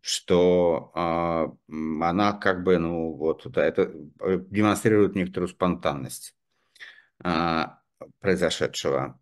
что 0.00 0.92
э, 0.94 1.72
она 2.00 2.32
как 2.34 2.62
бы, 2.62 2.78
ну, 2.78 3.12
вот 3.14 3.44
это, 3.44 3.60
это 3.60 3.92
демонстрирует 4.50 5.16
некоторую 5.16 5.48
спонтанность 5.48 6.36
э, 7.24 7.64
произошедшего. 8.20 9.20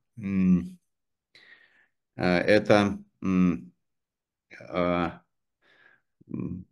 Это 2.16 2.98
э, 3.22 5.10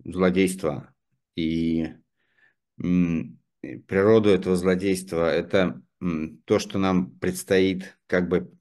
злодейство 0.04 0.94
и 1.34 1.94
природу 3.60 4.30
этого 4.30 4.56
злодейства, 4.56 5.30
это 5.30 5.82
то, 6.44 6.58
что 6.58 6.78
нам 6.78 7.10
предстоит 7.18 7.98
как 8.06 8.28
бы 8.28 8.52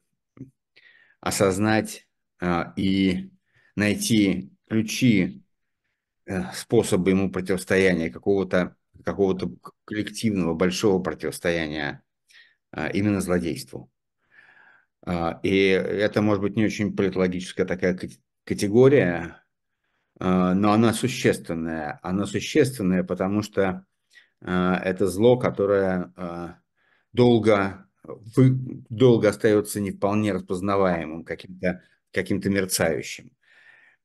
осознать 1.20 2.08
а, 2.40 2.74
и 2.76 3.32
найти 3.76 4.52
ключи, 4.70 5.44
э, 6.26 6.52
способы 6.54 7.12
ему 7.12 7.32
противостояния, 7.32 8.10
какого-то 8.10 8.76
какого 9.04 9.38
коллективного 9.86 10.56
большого 10.56 11.02
противостояния 11.02 12.04
а, 12.72 12.88
именно 12.88 13.22
злодейству. 13.22 13.92
А, 15.06 15.40
и 15.44 15.60
это 15.60 16.22
может 16.22 16.42
быть 16.42 16.56
не 16.56 16.66
очень 16.66 16.96
политологическая 16.96 17.66
такая 17.66 18.00
категория, 18.44 19.44
но 20.20 20.72
она 20.72 20.94
существенная. 20.94 22.00
Она 22.02 22.26
существенная, 22.26 23.04
потому 23.04 23.44
что 23.44 23.86
это 24.42 25.08
зло, 25.08 25.38
которое 25.38 26.14
э, 26.16 26.54
долго, 27.12 27.88
долго 28.36 29.30
остается 29.30 29.80
не 29.80 29.92
вполне 29.92 30.34
распознаваемым, 30.34 31.24
каким-то 31.24 31.82
каким 32.12 32.40
мерцающим. 32.44 33.32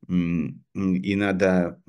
И 0.09 1.17
надо 1.17 1.81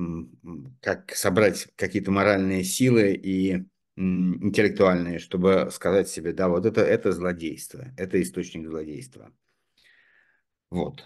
как 0.81 1.15
собрать 1.15 1.67
какие-то 1.75 2.12
моральные 2.12 2.63
силы 2.63 3.13
и 3.13 3.65
интеллектуальные, 3.95 5.19
чтобы 5.19 5.69
сказать 5.71 6.07
себе, 6.09 6.33
да, 6.33 6.47
вот 6.47 6.65
это, 6.65 6.81
это 6.81 7.12
злодейство, 7.12 7.85
это 7.97 8.21
источник 8.21 8.67
злодейства. 8.67 9.31
Вот. 10.69 11.03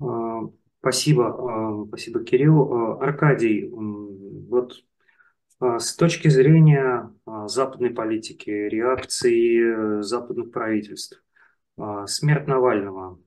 А, 0.00 0.40
спасибо, 0.80 1.28
а, 1.28 1.86
спасибо, 1.86 2.24
Кирилл. 2.24 2.72
А, 2.72 3.04
Аркадий, 3.04 3.68
вот 3.68 4.72
а, 4.72 4.95
с 5.60 5.96
точки 5.96 6.28
зрения 6.28 7.10
а, 7.24 7.48
западной 7.48 7.90
политики, 7.90 8.50
реакции 8.50 9.98
э, 9.98 10.02
западных 10.02 10.50
правительств, 10.50 11.22
а, 11.78 12.06
смерть 12.06 12.46
Навального 12.46 13.18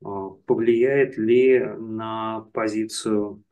повлияет 0.00 1.16
ли 1.16 1.60
на 1.60 2.46
позицию 2.52 3.42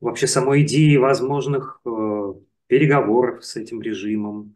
вообще 0.00 0.26
самой 0.26 0.62
идеи 0.62 0.96
возможных 0.96 1.80
э, 1.84 2.34
переговоров 2.66 3.44
с 3.44 3.54
этим 3.54 3.80
режимом, 3.80 4.54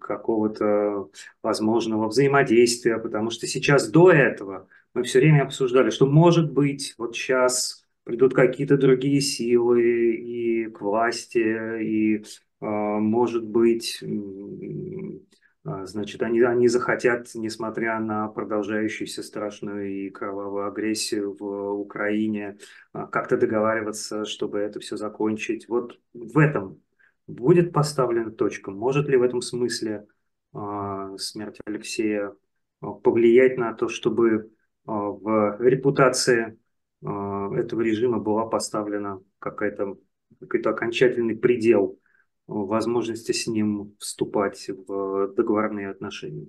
какого-то 0.00 1.08
возможного 1.42 2.08
взаимодействия, 2.08 2.98
потому 2.98 3.30
что 3.30 3.46
сейчас 3.46 3.88
до 3.88 4.10
этого 4.10 4.68
мы 4.92 5.02
все 5.04 5.20
время 5.20 5.44
обсуждали, 5.44 5.90
что 5.90 6.06
может 6.06 6.52
быть 6.52 6.94
вот 6.98 7.16
сейчас 7.16 7.83
придут 8.04 8.34
какие-то 8.34 8.76
другие 8.76 9.20
силы 9.20 10.14
и 10.14 10.66
к 10.66 10.80
власти, 10.80 11.82
и, 11.82 12.24
а, 12.60 12.66
может 13.00 13.44
быть, 13.44 14.02
а, 15.64 15.86
значит, 15.86 16.22
они, 16.22 16.40
они 16.42 16.68
захотят, 16.68 17.30
несмотря 17.34 17.98
на 17.98 18.28
продолжающуюся 18.28 19.22
страшную 19.22 19.90
и 19.90 20.10
кровавую 20.10 20.66
агрессию 20.66 21.34
в 21.38 21.80
Украине, 21.80 22.58
а, 22.92 23.06
как-то 23.06 23.38
договариваться, 23.38 24.26
чтобы 24.26 24.58
это 24.58 24.80
все 24.80 24.96
закончить. 24.96 25.68
Вот 25.68 25.98
в 26.12 26.38
этом 26.38 26.82
будет 27.26 27.72
поставлена 27.72 28.30
точка? 28.30 28.70
Может 28.70 29.08
ли 29.08 29.16
в 29.16 29.22
этом 29.22 29.40
смысле 29.40 30.06
смерть 31.16 31.58
Алексея 31.64 32.32
повлиять 32.80 33.58
на 33.58 33.74
то, 33.74 33.88
чтобы 33.88 34.52
в 34.84 35.56
репутации 35.58 36.58
этого 37.04 37.82
режима 37.82 38.18
была 38.18 38.46
поставлена 38.46 39.20
какая-то 39.38 39.96
какой-то 40.40 40.70
окончательный 40.70 41.36
предел 41.36 41.98
возможности 42.46 43.32
с 43.32 43.46
ним 43.46 43.94
вступать 43.98 44.68
в 44.68 45.34
договорные 45.34 45.90
отношения? 45.90 46.48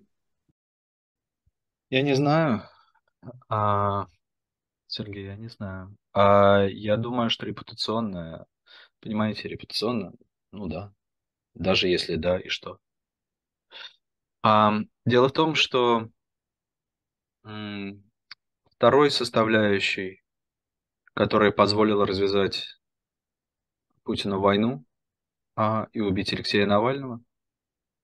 Я 1.90 2.02
не 2.02 2.16
знаю, 2.16 2.64
а, 3.48 4.08
Сергей, 4.88 5.26
я 5.26 5.36
не 5.36 5.48
знаю. 5.48 5.96
А, 6.14 6.66
я 6.68 6.98
думаю, 6.98 7.30
что 7.30 7.46
репутационная, 7.46 8.46
понимаете, 9.00 9.48
репутационная, 9.48 10.14
ну 10.52 10.68
да, 10.68 10.94
даже 11.54 11.88
если 11.88 12.16
да, 12.16 12.40
и 12.40 12.50
что. 12.50 12.80
А, 14.44 14.74
дело 15.06 15.30
в 15.30 15.34
том, 15.34 15.56
что 15.56 16.10
второй 18.72 19.12
составляющей 19.12 20.25
которая 21.16 21.52
позволила 21.52 22.06
развязать 22.06 22.78
Путину 24.04 24.40
войну 24.40 24.86
а, 25.56 25.88
и 25.94 26.02
убить 26.02 26.34
Алексея 26.34 26.68
Навального. 26.68 27.22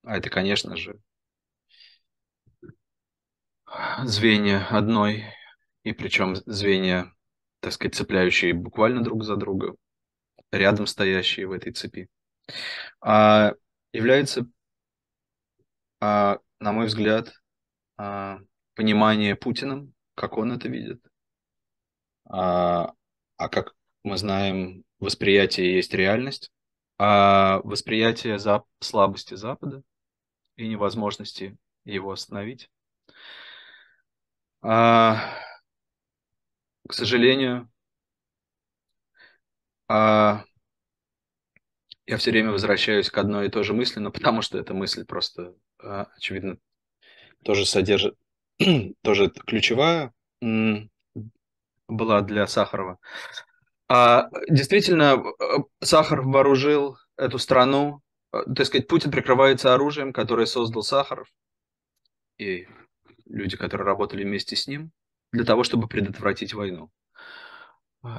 А 0.03 0.17
это, 0.17 0.29
конечно 0.29 0.75
же, 0.77 0.99
звенья 4.03 4.65
одной, 4.69 5.25
и 5.83 5.91
причем 5.91 6.35
звенья, 6.35 7.13
так 7.59 7.73
сказать, 7.73 7.95
цепляющие 7.95 8.53
буквально 8.53 9.03
друг 9.03 9.23
за 9.23 9.35
друга, 9.35 9.75
рядом 10.51 10.87
стоящие 10.87 11.47
в 11.47 11.51
этой 11.51 11.73
цепи, 11.73 12.07
а, 13.01 13.53
является, 13.91 14.47
а, 15.99 16.39
на 16.61 16.71
мой 16.71 16.85
взгляд, 16.85 17.33
а, 17.97 18.39
понимание 18.73 19.35
Путиным, 19.35 19.93
как 20.15 20.37
он 20.37 20.53
это 20.53 20.69
видит, 20.69 21.03
а, 22.25 22.93
а 23.41 23.49
как 23.49 23.73
мы 24.03 24.17
знаем, 24.17 24.83
восприятие 24.99 25.75
есть 25.75 25.95
реальность, 25.95 26.51
а 26.99 27.59
восприятие 27.63 28.37
за 28.37 28.63
слабости 28.79 29.33
Запада 29.33 29.81
и 30.57 30.67
невозможности 30.67 31.57
его 31.83 32.11
остановить. 32.11 32.69
А, 34.61 35.33
к 36.87 36.93
сожалению, 36.93 37.67
а, 39.87 40.43
я 42.05 42.17
все 42.17 42.29
время 42.29 42.51
возвращаюсь 42.51 43.09
к 43.09 43.17
одной 43.17 43.47
и 43.47 43.49
той 43.49 43.63
же 43.63 43.73
мысли, 43.73 43.99
но 43.99 44.11
потому 44.11 44.43
что 44.43 44.59
эта 44.59 44.75
мысль 44.75 45.03
просто, 45.03 45.55
а, 45.79 46.09
очевидно, 46.15 46.59
тоже 47.43 47.65
содержит, 47.65 48.15
тоже 49.01 49.31
ключевая 49.31 50.13
была 51.91 52.21
для 52.21 52.47
Сахарова. 52.47 52.97
А, 53.87 54.29
действительно, 54.49 55.21
э, 55.39 55.57
Сахаров 55.81 56.25
вооружил 56.25 56.97
эту 57.17 57.37
страну, 57.37 58.01
э, 58.31 58.39
так 58.55 58.65
сказать, 58.65 58.87
Путин 58.87 59.11
прикрывается 59.11 59.73
оружием, 59.73 60.13
которое 60.13 60.45
создал 60.45 60.81
Сахаров 60.81 61.27
и 62.37 62.67
люди, 63.25 63.57
которые 63.57 63.85
работали 63.85 64.23
вместе 64.23 64.55
с 64.55 64.67
ним, 64.67 64.91
для 65.31 65.43
того, 65.43 65.63
чтобы 65.63 65.87
предотвратить 65.87 66.53
войну. 66.53 66.89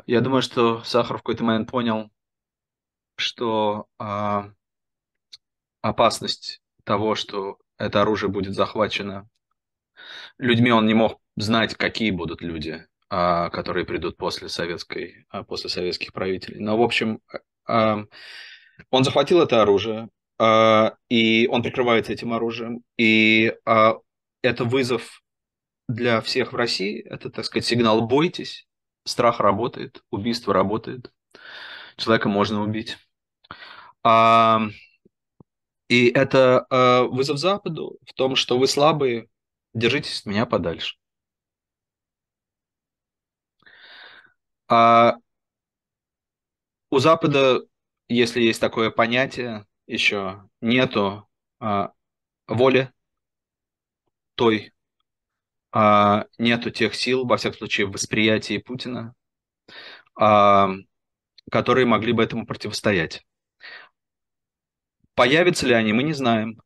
Я 0.06 0.20
думаю, 0.20 0.42
что 0.42 0.82
Сахаров 0.84 1.20
в 1.20 1.22
какой-то 1.24 1.44
момент 1.44 1.70
понял, 1.70 2.10
что 3.16 3.88
а, 3.98 4.52
опасность 5.80 6.60
того, 6.84 7.14
что 7.14 7.58
это 7.78 8.02
оружие 8.02 8.30
будет 8.30 8.54
захвачено 8.54 9.28
людьми, 10.38 10.70
он 10.70 10.86
не 10.86 10.94
мог 10.94 11.20
знать, 11.36 11.74
какие 11.74 12.10
будут 12.10 12.42
люди, 12.42 12.86
а, 12.86 12.91
которые 13.12 13.84
придут 13.84 14.16
после, 14.16 14.48
советской, 14.48 15.26
а, 15.28 15.42
после 15.44 15.68
советских 15.68 16.14
правителей. 16.14 16.60
Но, 16.60 16.78
в 16.78 16.82
общем, 16.82 17.20
а, 17.66 18.04
он 18.90 19.04
захватил 19.04 19.42
это 19.42 19.60
оружие, 19.60 20.08
и 21.10 21.46
он 21.50 21.62
прикрывается 21.62 22.14
этим 22.14 22.32
оружием, 22.32 22.82
и 22.96 23.54
это 23.64 24.64
вызов 24.64 25.22
для 25.88 26.22
всех 26.22 26.54
в 26.54 26.56
России, 26.56 27.02
это, 27.02 27.28
так 27.28 27.44
сказать, 27.44 27.66
сигнал 27.66 28.00
«бойтесь», 28.08 28.66
страх 29.04 29.40
работает, 29.40 30.02
убийство 30.10 30.54
работает, 30.54 31.12
человека 31.98 32.30
можно 32.30 32.62
убить. 32.62 32.96
И 35.88 36.06
это 36.08 36.66
вызов 37.10 37.36
Западу 37.36 37.98
в 38.06 38.14
том, 38.14 38.36
что 38.36 38.58
вы 38.58 38.66
слабые, 38.66 39.28
держитесь 39.74 40.20
от 40.20 40.26
меня 40.26 40.46
подальше. 40.46 40.96
А 44.74 45.16
у 46.90 46.98
Запада 46.98 47.60
если 48.12 48.40
есть 48.40 48.60
такое 48.60 48.90
понятие, 48.90 49.66
еще 49.86 50.48
нету 50.60 51.28
а, 51.60 51.92
воли 52.46 52.92
той, 54.34 54.72
а, 55.72 56.26
нету 56.38 56.70
тех 56.70 56.94
сил, 56.94 57.26
во 57.26 57.36
всяком 57.36 57.58
случае, 57.58 57.86
в 57.86 57.92
восприятии 57.92 58.58
Путина, 58.58 59.14
а, 60.14 60.70
которые 61.50 61.86
могли 61.86 62.12
бы 62.12 62.22
этому 62.22 62.46
противостоять. 62.46 63.24
Появятся 65.14 65.66
ли 65.66 65.74
они, 65.74 65.92
мы 65.92 66.02
не 66.02 66.12
знаем. 66.12 66.60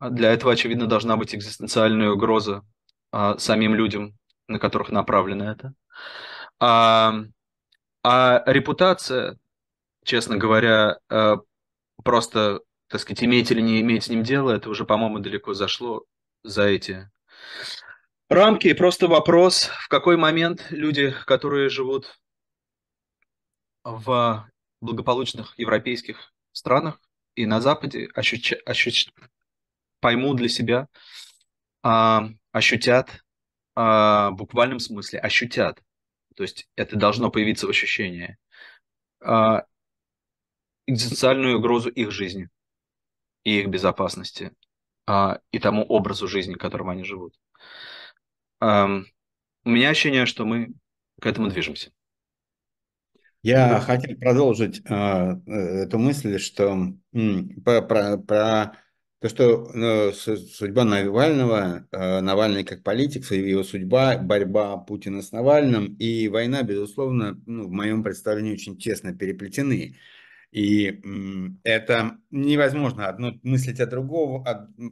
Для 0.00 0.30
этого, 0.32 0.52
очевидно, 0.52 0.86
должна 0.86 1.16
быть 1.16 1.34
экзистенциальная 1.34 2.10
угроза 2.10 2.64
а, 3.10 3.38
самим 3.38 3.74
людям, 3.74 4.16
на 4.46 4.58
которых 4.58 4.90
направлено 4.90 5.50
это. 5.50 5.74
А, 6.60 7.14
а 8.02 8.42
репутация, 8.46 9.38
честно 10.04 10.36
говоря, 10.36 10.98
а, 11.08 11.36
просто, 12.02 12.60
так 12.88 13.00
сказать, 13.00 13.24
иметь 13.24 13.50
или 13.50 13.60
не 13.60 13.80
иметь 13.80 14.04
с 14.04 14.08
ним 14.08 14.22
дело, 14.22 14.50
это 14.52 14.70
уже, 14.70 14.84
по-моему, 14.84 15.18
далеко 15.18 15.54
зашло 15.54 16.04
за 16.42 16.64
эти 16.64 17.10
рамки. 18.28 18.72
Просто 18.72 19.08
вопрос, 19.08 19.70
в 19.80 19.88
какой 19.88 20.16
момент 20.16 20.66
люди, 20.70 21.14
которые 21.26 21.68
живут 21.68 22.18
в 23.84 24.48
благополучных 24.80 25.58
европейских 25.58 26.32
странах 26.52 27.00
и 27.34 27.46
на 27.46 27.60
Западе, 27.60 28.08
ощущ... 28.14 28.52
Ощущ... 28.64 29.08
поймут 30.00 30.36
для 30.36 30.48
себя, 30.48 30.88
а, 31.82 32.28
ощутят 32.52 33.24
а, 33.74 34.30
в 34.30 34.36
буквальном 34.36 34.78
смысле, 34.78 35.20
ощутят. 35.20 35.82
То 36.38 36.42
есть 36.44 36.68
это 36.76 36.94
должно 36.94 37.32
появиться 37.32 37.66
в 37.66 37.70
ощущении. 37.70 38.38
А, 39.20 39.64
экзистенциальную 40.86 41.58
угрозу 41.58 41.88
их 41.88 42.12
жизни 42.12 42.48
и 43.42 43.58
их 43.58 43.66
безопасности 43.66 44.52
а, 45.04 45.40
и 45.50 45.58
тому 45.58 45.82
образу 45.82 46.28
жизни, 46.28 46.54
которым 46.54 46.90
они 46.90 47.02
живут. 47.02 47.34
А, 48.60 48.86
у 49.64 49.68
меня 49.68 49.90
ощущение, 49.90 50.26
что 50.26 50.44
мы 50.44 50.74
к 51.20 51.26
этому 51.26 51.48
движемся. 51.48 51.90
Я 53.42 53.70
да. 53.70 53.80
хотел 53.80 54.16
продолжить 54.16 54.80
э, 54.88 55.40
эту 55.46 55.98
мысль, 55.98 56.38
что 56.38 56.92
м, 57.12 57.62
про, 57.64 57.82
про, 57.82 58.16
про 58.16 58.76
то, 59.20 59.28
что 59.28 59.70
ну, 59.74 60.12
судьба 60.12 60.84
Навального, 60.84 61.88
э, 61.90 62.20
Навальный 62.20 62.64
как 62.64 62.84
политик, 62.84 63.28
его 63.32 63.64
судьба, 63.64 64.18
борьба 64.18 64.76
Путина 64.76 65.22
с 65.22 65.32
Навальным 65.32 65.94
и 65.96 66.28
война, 66.28 66.62
безусловно, 66.62 67.40
ну, 67.46 67.66
в 67.66 67.70
моем 67.70 68.04
представлении 68.04 68.52
очень 68.52 68.78
тесно 68.78 69.14
переплетены. 69.14 69.96
И 70.52 71.02
это 71.64 72.18
невозможно 72.30 73.08
одно 73.08 73.34
мыслить 73.42 73.80
от 73.80 73.90
другого, 73.90 74.48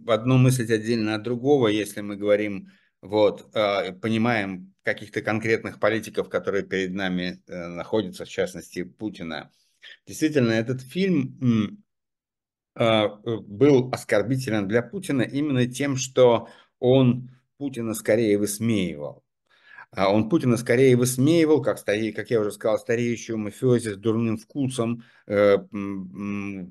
одно 0.06 0.36
мыслить 0.38 0.70
отдельно 0.70 1.14
от 1.14 1.22
другого, 1.22 1.68
если 1.68 2.00
мы 2.02 2.16
говорим, 2.16 2.68
вот, 3.00 3.48
э, 3.54 3.92
понимаем 3.92 4.74
каких-то 4.82 5.22
конкретных 5.22 5.78
политиков, 5.78 6.28
которые 6.28 6.64
перед 6.64 6.92
нами 6.92 7.42
э, 7.46 7.66
находятся, 7.68 8.24
в 8.24 8.28
частности, 8.28 8.82
Путина. 8.82 9.50
Действительно, 10.06 10.50
этот 10.50 10.80
фильм 10.82 11.84
был 12.76 13.90
оскорбителен 13.92 14.68
для 14.68 14.82
Путина 14.82 15.22
именно 15.22 15.66
тем, 15.66 15.96
что 15.96 16.48
он 16.78 17.30
Путина 17.58 17.94
скорее 17.94 18.38
высмеивал. 18.38 19.24
А 19.92 20.12
он 20.12 20.28
Путина 20.28 20.56
скорее 20.56 20.96
высмеивал, 20.96 21.62
как, 21.62 21.78
старе, 21.78 22.12
как 22.12 22.30
я 22.30 22.40
уже 22.40 22.50
сказал, 22.50 22.78
стареющего 22.78 23.36
мафиози 23.36 23.90
с 23.90 23.96
дурным 23.96 24.36
вкусом, 24.36 25.04
э, 25.26 25.58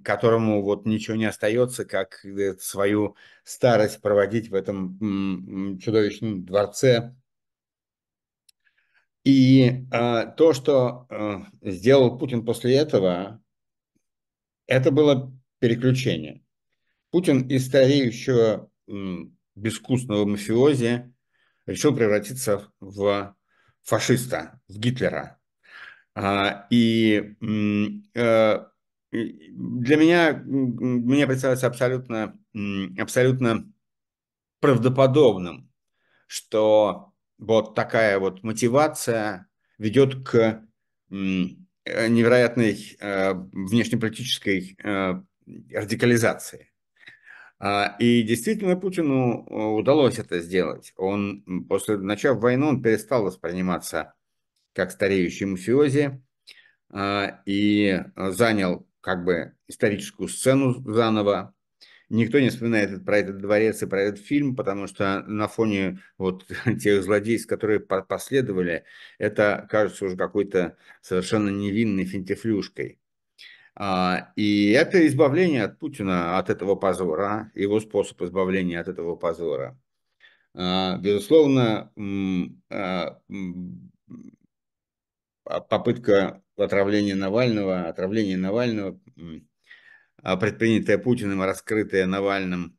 которому 0.03 0.61
вот 0.61 0.85
ничего 0.85 1.15
не 1.15 1.25
остается, 1.25 1.85
как 1.85 2.23
э, 2.25 2.55
свою 2.59 3.15
старость 3.43 4.01
проводить 4.01 4.49
в 4.49 4.53
этом 4.53 5.79
чудовищном 5.79 6.45
дворце. 6.45 7.15
И 9.23 9.87
э, 9.91 10.33
то, 10.37 10.53
что 10.53 11.07
сделал 11.61 12.19
Путин 12.19 12.45
после 12.45 12.75
этого, 12.75 13.41
это 14.67 14.91
было 14.91 15.33
переключение. 15.65 16.43
Путин 17.09 17.47
из 17.47 17.65
стареющего 17.65 18.69
безвкусного 19.55 20.25
мафиози 20.25 21.11
решил 21.65 21.95
превратиться 21.95 22.71
в 22.79 23.35
фашиста, 23.81 24.59
в 24.67 24.77
Гитлера. 24.77 25.39
А, 26.13 26.67
и 26.69 27.35
э, 27.41 28.65
для 29.11 29.97
меня, 29.97 30.43
мне 30.45 31.25
представляется 31.25 31.65
абсолютно, 31.65 32.37
абсолютно 32.99 33.73
правдоподобным, 34.59 35.71
что 36.27 37.11
вот 37.39 37.73
такая 37.73 38.19
вот 38.19 38.43
мотивация 38.43 39.47
ведет 39.79 40.27
к 40.27 40.63
невероятной 41.09 42.97
э, 42.99 43.33
внешнеполитической 43.33 44.77
э, 44.83 45.21
радикализации. 45.47 46.71
А, 47.57 47.95
и 47.99 48.23
действительно 48.23 48.75
Путину 48.75 49.45
э, 49.45 49.53
удалось 49.79 50.19
это 50.19 50.39
сделать. 50.39 50.93
Он 50.97 51.65
после 51.69 51.97
начав 51.97 52.39
войну 52.39 52.67
он 52.67 52.81
перестал 52.81 53.23
восприниматься 53.23 54.13
как 54.73 54.91
стареющий 54.91 55.45
мафиози 55.45 56.21
а, 56.89 57.41
и 57.45 58.01
занял 58.15 58.87
как 59.01 59.23
бы 59.23 59.53
историческую 59.67 60.27
сцену 60.27 60.73
заново. 60.91 61.53
Никто 62.09 62.39
не 62.39 62.49
вспоминает 62.49 63.03
про 63.05 63.17
этот 63.19 63.39
дворец 63.39 63.81
и 63.81 63.87
про 63.87 64.01
этот 64.01 64.23
фильм, 64.23 64.55
потому 64.55 64.87
что 64.87 65.23
на 65.23 65.47
фоне 65.47 66.01
вот 66.17 66.45
тех 66.81 67.03
злодейств, 67.03 67.47
которые 67.47 67.79
последовали, 67.79 68.83
это 69.17 69.65
кажется 69.71 70.05
уже 70.05 70.17
какой-то 70.17 70.77
совершенно 71.01 71.49
невинной 71.49 72.05
финтифлюшкой. 72.05 72.99
А, 73.77 74.31
и 74.37 74.71
это 74.71 75.05
избавление 75.05 75.65
от 75.65 75.79
Путина, 75.79 76.37
от 76.37 76.49
этого 76.49 76.75
позора, 76.75 77.51
его 77.55 77.79
способ 77.81 78.21
избавления 78.21 78.79
от 78.79 78.87
этого 78.87 79.17
позора. 79.17 79.77
А, 80.53 80.97
безусловно, 80.97 81.91
а, 82.69 83.19
попытка 85.43 86.41
отравления 86.57 87.15
Навального, 87.15 87.89
отравления 87.89 88.37
Навального, 88.37 88.97
предпринятая 90.23 90.97
Путиным, 90.97 91.43
раскрытая 91.43 92.05
Навальным, 92.05 92.77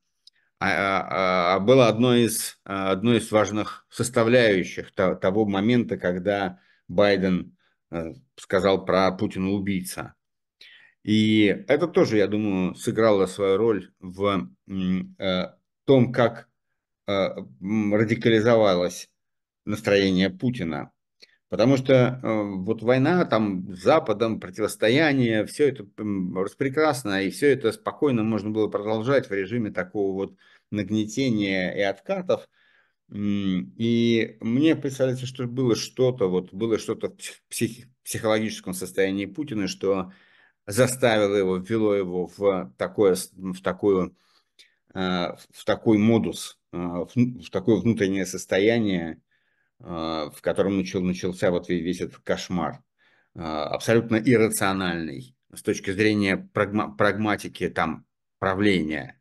было 0.59 1.88
одной 1.88 2.22
из, 2.22 2.59
одной 2.64 3.18
из 3.18 3.30
важных 3.30 3.87
составляющих 3.90 4.90
того 4.94 5.44
момента, 5.44 5.98
когда 5.98 6.59
Байден 6.88 7.54
э, 7.90 8.14
сказал 8.37 8.85
про 8.87 9.12
Путина 9.12 9.50
убийца. 9.50 10.15
И 11.07 11.64
это 11.69 11.87
тоже, 11.87 12.16
я 12.16 12.27
думаю, 12.27 12.75
сыграло 12.75 13.27
свою 13.27 13.59
роль 13.59 13.92
в 14.01 14.51
э, 14.66 15.45
том, 15.85 16.12
как 16.12 16.49
э, 17.07 17.29
радикализовалось 17.61 19.09
настроение 19.64 20.31
Путина. 20.31 20.90
Потому 21.49 21.77
что 21.77 21.92
э, 21.92 22.42
вот 22.57 22.83
война 22.83 23.25
там 23.25 23.73
с 23.73 23.85
Западом, 23.85 24.40
противостояние, 24.40 25.47
все 25.47 25.69
это 25.69 25.87
распрекрасно, 26.35 27.23
и 27.23 27.31
все 27.31 27.53
это 27.53 27.71
спокойно 27.71 28.25
можно 28.25 28.51
было 28.51 28.66
продолжать 28.66 29.29
в 29.29 29.33
режиме 29.33 29.71
такого 29.71 30.12
вот 30.12 30.37
нагнетения 30.73 31.71
и 31.71 31.83
откатов. 31.83 32.49
И 33.12 34.38
мне 34.40 34.75
представляется, 34.75 35.27
что 35.27 35.47
было 35.47 35.77
что-то, 35.77 36.29
вот 36.29 36.53
было 36.53 36.81
что-то 36.81 37.11
в 37.16 37.42
псих, 37.49 37.87
психологическом 38.03 38.75
состоянии 38.75 39.27
Путина, 39.27 39.69
что 39.69 40.11
заставило 40.66 41.35
его, 41.35 41.57
ввело 41.57 41.94
его 41.94 42.26
в, 42.26 42.72
такое, 42.76 43.16
в, 43.33 43.61
такую, 43.62 44.16
э, 44.94 45.35
в 45.50 45.64
такой 45.64 45.98
модус, 45.98 46.59
э, 46.72 46.76
в 46.76 47.50
такое 47.50 47.76
внутреннее 47.81 48.26
состояние, 48.26 49.20
э, 49.79 49.85
в 49.85 50.38
котором 50.40 50.76
начал, 50.76 51.00
начался 51.02 51.50
вот 51.50 51.68
весь 51.68 52.00
этот 52.00 52.18
кошмар, 52.18 52.83
абсолютно 53.35 54.16
иррациональный 54.16 55.37
с 55.52 55.62
точки 55.62 55.92
зрения 55.92 56.37
прагма, 56.37 56.94
прагматики 56.96 57.68
там 57.68 58.07
правления, 58.38 59.20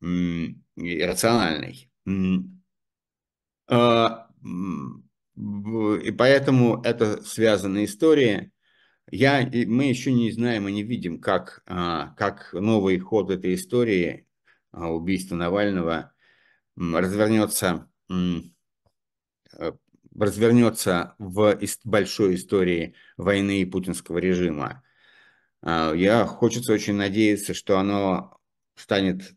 иррациональный. 0.00 1.90
И 5.36 6.10
поэтому 6.10 6.82
это 6.82 7.22
связанная 7.22 7.84
история. 7.84 8.50
Я, 9.12 9.48
мы 9.66 9.86
еще 9.86 10.12
не 10.12 10.30
знаем 10.30 10.68
и 10.68 10.72
не 10.72 10.84
видим, 10.84 11.20
как, 11.20 11.62
а, 11.66 12.14
как 12.16 12.52
новый 12.52 12.98
ход 13.00 13.30
этой 13.30 13.54
истории 13.54 14.28
а, 14.70 14.92
убийства 14.92 15.34
Навального 15.34 16.12
развернется, 16.76 17.90
э, 18.08 19.72
развернется 20.16 21.16
в 21.18 21.58
большой 21.84 22.36
истории 22.36 22.94
войны 23.16 23.62
и 23.62 23.64
путинского 23.64 24.18
режима. 24.18 24.84
А, 25.60 25.92
я 25.92 26.24
хочется 26.24 26.72
очень 26.72 26.94
надеяться, 26.94 27.52
что 27.52 27.80
оно 27.80 28.38
станет 28.76 29.34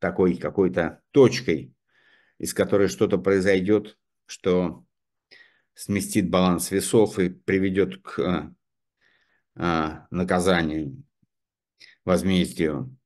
такой 0.00 0.36
какой-то 0.36 1.02
точкой, 1.12 1.72
из 2.38 2.52
которой 2.52 2.88
что-то 2.88 3.18
произойдет, 3.18 3.96
что 4.26 4.84
сместит 5.74 6.28
баланс 6.28 6.72
весов 6.72 7.20
и 7.20 7.28
приведет 7.28 8.02
к 8.02 8.52
наказанию, 9.56 11.04
возмездию. 12.04 12.96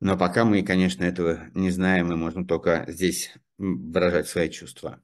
Но 0.00 0.18
пока 0.18 0.44
мы, 0.44 0.62
конечно, 0.62 1.04
этого 1.04 1.48
не 1.54 1.70
знаем, 1.70 2.08
мы 2.08 2.16
можем 2.16 2.46
только 2.46 2.84
здесь 2.88 3.34
выражать 3.56 4.28
свои 4.28 4.50
чувства. 4.50 5.00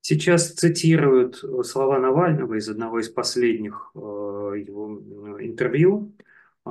Сейчас 0.00 0.52
цитируют 0.52 1.36
слова 1.66 1.98
Навального 1.98 2.54
из 2.54 2.68
одного 2.68 3.00
из 3.00 3.08
последних 3.08 3.90
э, 3.94 3.98
его 3.98 5.00
интервью, 5.40 6.14
э, 6.66 6.70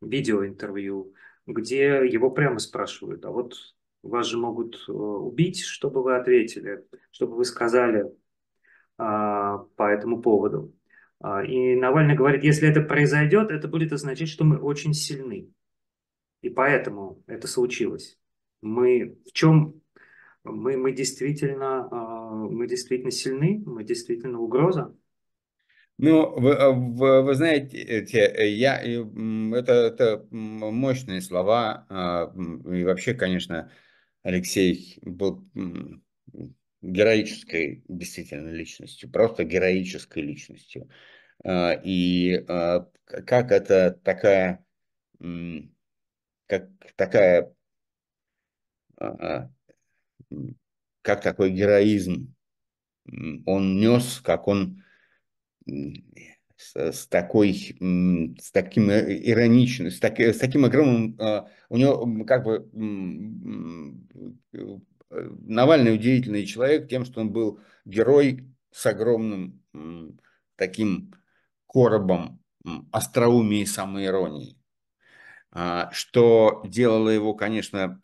видеоинтервью, 0.00 1.12
где 1.46 2.06
его 2.06 2.30
прямо 2.30 2.60
спрашивают, 2.60 3.24
а 3.24 3.32
вот 3.32 3.54
вас 4.04 4.26
же 4.26 4.38
могут 4.38 4.76
э, 4.88 4.92
убить, 4.92 5.60
что 5.64 5.90
бы 5.90 6.04
вы 6.04 6.16
ответили, 6.16 6.86
что 7.10 7.26
бы 7.26 7.34
вы 7.34 7.44
сказали 7.44 8.04
по 8.96 9.66
этому 9.78 10.22
поводу. 10.22 10.72
И 11.22 11.76
Навальный 11.76 12.14
говорит, 12.14 12.44
если 12.44 12.68
это 12.68 12.82
произойдет, 12.82 13.50
это 13.50 13.68
будет 13.68 13.92
означать, 13.92 14.28
что 14.28 14.44
мы 14.44 14.58
очень 14.58 14.92
сильны. 14.92 15.50
И 16.42 16.50
поэтому 16.50 17.22
это 17.26 17.48
случилось. 17.48 18.18
Мы 18.60 19.16
в 19.26 19.32
чем 19.32 19.80
мы, 20.44 20.76
мы 20.76 20.92
действительно 20.92 21.88
мы 22.50 22.66
действительно 22.68 23.10
сильны, 23.10 23.62
мы 23.66 23.84
действительно 23.84 24.40
угроза. 24.40 24.94
Ну, 25.98 26.38
вы, 26.38 26.54
а, 26.54 26.72
вы, 26.72 27.22
вы 27.22 27.34
знаете, 27.34 28.04
я, 28.54 28.82
это, 28.82 29.72
это 29.72 30.26
мощные 30.30 31.22
слова. 31.22 31.86
А, 31.88 32.32
и 32.70 32.84
вообще, 32.84 33.14
конечно, 33.14 33.70
Алексей 34.22 34.98
был 35.02 35.48
героической 36.86 37.84
действительно 37.88 38.50
личностью, 38.50 39.10
просто 39.10 39.44
героической 39.44 40.22
личностью. 40.22 40.88
А, 41.44 41.72
и 41.72 42.44
как 42.46 43.52
это 43.52 43.92
такая, 44.02 44.64
как 46.46 46.68
такая, 46.96 47.54
как 51.02 51.20
такой 51.22 51.50
героизм 51.50 52.34
он 53.46 53.78
нес, 53.78 54.20
как 54.22 54.48
он 54.48 54.82
с, 56.56 57.06
такой, 57.08 57.76
с 58.40 58.50
таким 58.50 58.90
ироничным, 58.90 59.90
с, 59.90 60.00
таки, 60.00 60.32
с 60.32 60.38
таким 60.38 60.64
огромным, 60.64 61.16
а, 61.20 61.48
у 61.68 61.76
него 61.76 62.24
как 62.24 62.44
бы 62.44 62.68
Навальный 65.40 65.94
удивительный 65.94 66.46
человек 66.46 66.88
тем, 66.88 67.04
что 67.04 67.20
он 67.20 67.30
был 67.30 67.60
герой 67.84 68.48
с 68.72 68.86
огромным 68.86 69.62
таким 70.56 71.14
коробом 71.66 72.40
остроумия 72.90 73.62
и 73.62 73.66
самоиронии, 73.66 74.58
а, 75.52 75.90
что 75.92 76.62
делало 76.66 77.10
его, 77.10 77.34
конечно, 77.34 78.00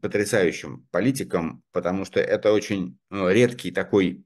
потрясающим 0.00 0.86
политиком, 0.90 1.62
потому 1.72 2.04
что 2.04 2.20
это 2.20 2.52
очень 2.52 2.98
ну, 3.10 3.28
редкий 3.30 3.70
такой 3.70 4.24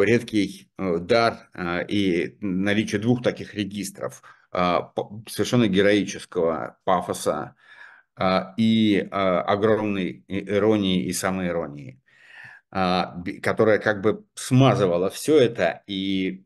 редкий 0.00 0.70
э, 0.78 0.98
дар 0.98 1.50
э, 1.54 1.86
и 1.86 2.36
наличие 2.40 3.00
двух 3.00 3.22
таких 3.22 3.54
регистров 3.54 4.22
э, 4.52 4.78
совершенно 5.28 5.68
героического 5.68 6.78
пафоса 6.84 7.54
и 8.18 9.08
огромной 9.10 10.24
иронии 10.28 11.04
и 11.04 11.12
самоиронии, 11.12 12.00
которая 12.70 13.78
как 13.78 14.02
бы 14.02 14.26
смазывала 14.34 15.08
все 15.08 15.38
это 15.38 15.82
и 15.86 16.42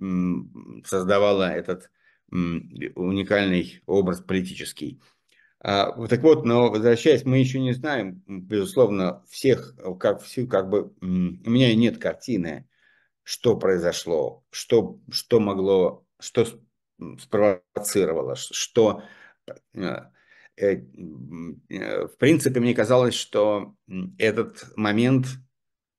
создавала 0.85 1.51
этот 1.51 1.91
уникальный 2.31 3.83
образ 3.87 4.21
политический. 4.21 5.01
Так 5.61 6.23
вот, 6.23 6.45
но 6.45 6.71
возвращаясь, 6.71 7.25
мы 7.25 7.39
еще 7.39 7.59
не 7.59 7.73
знаем, 7.73 8.23
безусловно, 8.27 9.25
всех, 9.29 9.75
как, 9.99 10.23
всю, 10.23 10.47
как 10.47 10.69
бы, 10.69 10.93
у 11.01 11.05
меня 11.05 11.75
нет 11.75 11.99
картины, 11.99 12.69
что 13.25 13.57
произошло, 13.57 14.45
что, 14.51 15.01
что 15.11 15.41
могло, 15.41 16.05
что 16.21 16.47
спровоцировало, 17.19 18.37
что... 18.37 19.03
Э, 20.57 20.81
э, 21.69 22.07
в 22.07 22.17
принципе, 22.19 22.61
мне 22.61 22.75
казалось, 22.75 23.15
что 23.15 23.75
этот 24.19 24.67
момент 24.77 25.27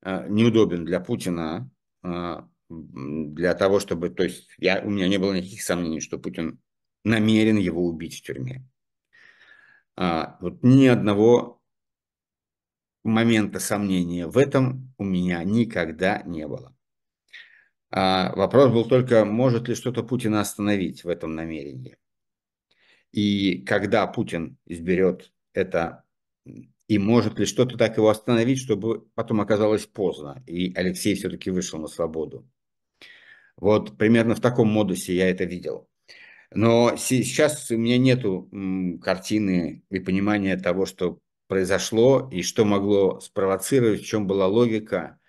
э, 0.02 0.28
неудобен 0.30 0.86
для 0.86 1.00
Путина, 1.00 1.70
для 2.70 3.54
того, 3.56 3.80
чтобы... 3.80 4.10
То 4.10 4.24
есть 4.24 4.50
я, 4.58 4.82
у 4.82 4.90
меня 4.90 5.08
не 5.08 5.18
было 5.18 5.34
никаких 5.34 5.62
сомнений, 5.62 6.00
что 6.00 6.18
Путин 6.18 6.60
намерен 7.04 7.58
его 7.58 7.86
убить 7.86 8.18
в 8.18 8.22
тюрьме. 8.22 8.66
А, 9.96 10.38
вот 10.42 10.64
ни 10.64 10.86
одного 10.86 11.62
момента 13.04 13.60
сомнения 13.60 14.28
в 14.28 14.38
этом 14.38 14.94
у 14.98 15.04
меня 15.04 15.44
никогда 15.44 16.22
не 16.24 16.48
было. 16.48 16.76
А 17.90 18.34
вопрос 18.36 18.72
был 18.72 18.86
только, 18.86 19.26
может 19.26 19.68
ли 19.68 19.76
что-то 19.76 20.04
Путина 20.04 20.42
остановить 20.42 21.04
в 21.04 21.10
этом 21.10 21.36
намерении. 21.36 21.98
И 23.12 23.62
когда 23.62 24.06
Путин 24.08 24.58
изберет 24.66 25.32
это, 25.54 26.04
и 26.88 26.98
может 26.98 27.40
ли 27.40 27.46
что-то 27.46 27.78
так 27.78 27.98
его 27.98 28.10
остановить, 28.10 28.60
чтобы 28.60 29.08
потом 29.16 29.42
оказалось 29.42 29.86
поздно, 29.86 30.44
и 30.46 30.74
Алексей 30.76 31.16
все-таки 31.16 31.50
вышел 31.52 31.80
на 31.80 31.88
свободу. 31.88 32.48
Вот 33.58 33.98
примерно 33.98 34.36
в 34.36 34.42
таком 34.42 34.68
модусе 34.68 35.16
я 35.16 35.30
это 35.30 35.44
видел. 35.44 35.90
Но 36.54 36.96
сейчас 36.98 37.70
у 37.72 37.78
меня 37.78 37.98
нет 37.98 38.24
картины 39.02 39.84
и 39.90 40.00
понимания 40.00 40.56
того, 40.58 40.86
что 40.86 41.20
произошло 41.48 42.30
и 42.32 42.42
что 42.42 42.66
могло 42.66 43.20
спровоцировать, 43.20 44.02
в 44.02 44.06
чем 44.06 44.28
была 44.28 44.48
логика. 44.48 45.20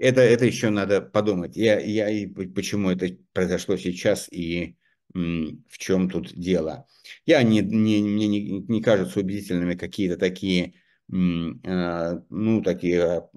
Это, 0.00 0.20
это 0.20 0.44
еще 0.44 0.70
надо 0.70 1.00
подумать. 1.00 1.56
Я, 1.56 1.78
я 1.78 2.10
и 2.10 2.26
почему 2.26 2.90
это 2.90 3.08
произошло 3.32 3.76
сейчас 3.76 4.28
и 4.30 4.76
в 5.14 5.78
чем 5.78 6.10
тут 6.10 6.34
дело. 6.34 6.86
Я 7.24 7.42
не, 7.42 7.60
не, 7.60 8.02
мне 8.02 8.28
не, 8.28 8.60
не 8.60 8.82
кажутся 8.82 9.20
убедительными 9.20 9.74
какие-то 9.74 10.18
такие, 10.18 10.74
а, 11.10 12.22
ну, 12.28 12.62
такие 12.62 13.02
а, 13.02 13.30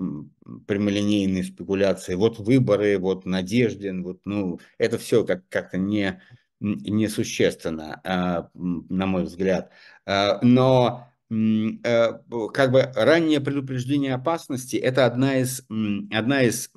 прямолинейные 0.67 1.43
спекуляции. 1.43 2.15
Вот 2.15 2.39
выборы, 2.39 2.97
вот 2.97 3.25
Надеждин, 3.25 4.03
вот, 4.03 4.19
ну, 4.25 4.59
это 4.77 4.97
все 4.97 5.23
как, 5.23 5.47
как-то 5.47 5.77
не, 5.77 6.21
несущественно, 6.59 8.01
а, 8.03 8.49
на 8.53 9.05
мой 9.05 9.23
взгляд. 9.23 9.71
Но 10.05 11.07
Э, 11.07 11.10
как 11.31 12.71
бы 12.71 12.91
раннее 12.93 13.39
предупреждение 13.39 14.15
опасности– 14.15 14.75
это 14.77 15.05
одна 15.05 15.37
из, 15.37 15.65
одна 16.11 16.43
из 16.43 16.69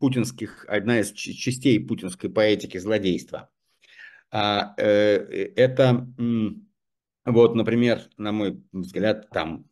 путинских, 0.00 0.66
одна 0.68 1.00
из 1.00 1.12
частей 1.12 1.80
путинской 1.80 2.28
поэтики 2.28 2.76
злодейства. 2.76 3.48
А, 4.30 4.74
э, 4.76 4.84
это, 5.56 6.06
вот, 7.24 7.54
например, 7.54 8.02
на 8.18 8.32
мой 8.32 8.62
взгляд, 8.72 9.30
там 9.30 9.64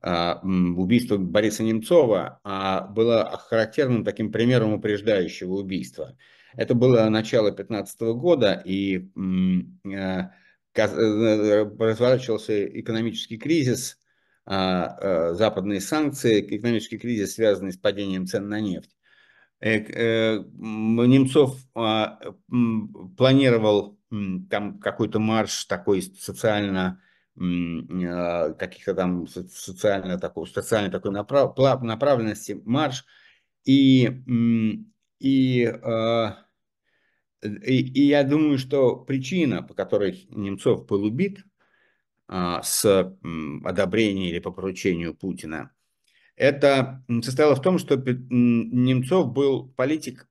а, 0.00 0.40
убийство 0.42 1.18
Бориса 1.18 1.64
Немцова 1.64 2.40
а, 2.44 2.86
было 2.86 3.36
характерным 3.48 4.04
таким 4.04 4.32
примером 4.32 4.72
упреждающего 4.72 5.54
убийства. 5.54 6.16
Это 6.54 6.74
было 6.74 7.08
начало 7.10 7.52
15 7.52 8.00
года, 8.14 8.62
и 8.64 9.10
Э, 9.84 9.90
э, 9.90 10.30
разворачивался 10.74 12.66
экономический 12.80 13.36
кризис, 13.38 13.98
а, 14.50 14.96
э, 15.00 15.34
западные 15.34 15.80
санкции, 15.80 16.56
экономический 16.56 16.96
кризис, 16.96 17.34
связанный 17.34 17.72
с 17.72 17.76
падением 17.76 18.26
цен 18.26 18.48
на 18.48 18.60
нефть. 18.60 18.90
Немцов 19.60 21.58
а, 21.74 22.18
планировал 23.16 23.98
там 24.48 24.78
какой-то 24.78 25.18
марш 25.18 25.64
такой 25.66 26.00
социально 26.00 27.02
а, 27.38 28.52
каких-то 28.54 28.94
там 28.94 29.26
социально 29.26 30.18
такой, 30.18 30.46
социальной 30.46 30.90
такой 30.90 31.10
направ, 31.12 31.56
направленности 31.82 32.58
марш 32.64 33.04
и, 33.64 34.10
и 35.18 35.64
и, 37.42 37.80
и 37.80 38.06
я 38.06 38.24
думаю, 38.24 38.58
что 38.58 38.96
причина, 38.96 39.62
по 39.62 39.74
которой 39.74 40.26
Немцов 40.30 40.86
был 40.86 41.04
убит 41.04 41.44
а, 42.26 42.62
с 42.62 42.84
м, 43.22 43.66
одобрения 43.66 44.30
или 44.30 44.38
по 44.38 44.50
поручению 44.50 45.14
Путина, 45.14 45.72
это 46.38 47.04
состояло 47.22 47.56
в 47.56 47.62
том, 47.62 47.78
что 47.78 47.96
Немцов 47.96 49.32
был 49.32 49.70
политик 49.70 50.28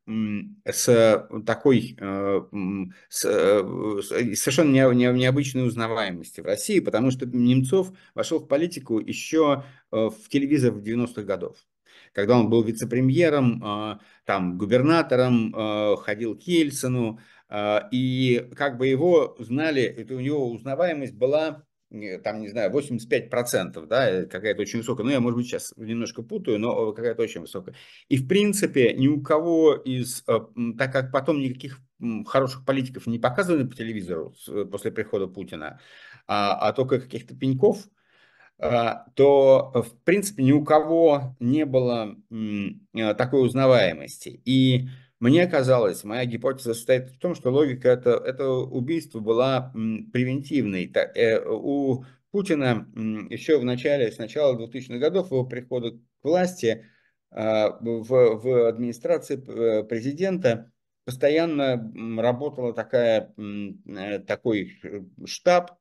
с 0.65 1.27
такой 1.45 1.97
э, 1.99 2.41
с, 3.09 3.25
э, 3.25 4.33
совершенно 4.35 4.71
необычной 4.93 5.67
узнаваемости 5.67 6.39
в 6.39 6.45
России, 6.45 6.79
потому 6.79 7.11
что 7.11 7.25
Немцов 7.25 7.91
вошел 8.15 8.39
в 8.39 8.47
политику 8.47 8.99
еще 8.99 9.65
э, 9.91 10.09
в 10.09 10.29
телевизор 10.29 10.71
в 10.71 10.81
90-х 10.81 11.23
годов 11.23 11.57
когда 12.17 12.39
он 12.39 12.49
был 12.49 12.63
вице-премьером, 12.63 14.01
там, 14.25 14.57
губернатором, 14.57 15.53
ходил 15.97 16.35
к 16.35 16.41
Ельцину, 16.41 17.19
и 17.91 18.49
как 18.55 18.77
бы 18.79 18.87
его 18.87 19.37
знали, 19.37 19.83
это 19.83 20.15
у 20.15 20.19
него 20.19 20.49
узнаваемость 20.49 21.13
была 21.13 21.63
там, 22.23 22.41
не 22.41 22.49
знаю, 22.49 22.71
85%, 22.71 23.85
да, 23.87 24.09
э, 24.09 24.25
какая-то 24.25 24.61
очень 24.61 24.79
высокая, 24.79 25.05
ну, 25.05 25.11
я, 25.11 25.19
может 25.21 25.37
быть, 25.37 25.47
сейчас 25.47 25.73
немножко 25.77 26.21
путаю, 26.21 26.59
но 26.59 26.91
какая-то 26.91 27.21
очень 27.21 27.41
высокая. 27.41 27.75
И, 28.09 28.17
в 28.17 28.27
принципе, 28.27 28.93
ни 28.93 29.07
у 29.07 29.21
кого 29.21 29.75
из, 29.75 30.23
э, 30.27 30.39
так 30.77 30.91
как 30.91 31.11
потом 31.11 31.39
никаких 31.39 31.79
хороших 32.25 32.65
политиков 32.65 33.07
не 33.07 33.19
показывали 33.19 33.65
по 33.65 33.75
телевизору 33.75 34.33
э, 34.49 34.65
после 34.65 34.91
прихода 34.91 35.27
Путина, 35.27 35.79
а, 36.27 36.67
а 36.67 36.73
только 36.73 36.99
каких-то 36.99 37.35
пеньков, 37.35 37.87
то, 38.59 39.71
в 39.75 40.03
принципе, 40.03 40.43
ни 40.43 40.51
у 40.51 40.63
кого 40.63 41.35
не 41.39 41.65
было 41.65 42.15
такой 43.15 43.45
узнаваемости. 43.45 44.41
И 44.45 44.87
мне 45.19 45.47
казалось, 45.47 46.03
моя 46.03 46.25
гипотеза 46.25 46.75
состоит 46.75 47.09
в 47.09 47.17
том, 47.17 47.33
что 47.33 47.51
логика 47.51 47.89
это, 47.89 48.11
это 48.11 48.49
убийство 48.49 49.19
была 49.19 49.71
превентивной. 50.13 50.91
Э, 50.93 51.43
у 51.49 52.05
Путина 52.31 52.87
еще 53.29 53.57
в 53.57 53.65
начале, 53.65 54.11
с 54.11 54.19
начала 54.19 54.55
2000-х 54.55 54.99
годов 54.99 55.31
его 55.31 55.43
прихода 55.43 55.91
к 55.91 55.97
власти 56.23 56.85
а, 57.31 57.77
в, 57.81 58.05
в 58.07 58.67
администрации 58.67 59.41
э, 59.47 59.83
президента 59.85 60.71
постоянно 61.03 61.91
работала 62.21 62.73
такая, 62.73 63.33
э, 63.37 64.19
такой 64.19 64.79
штаб, 65.25 65.71
а, 65.71 65.77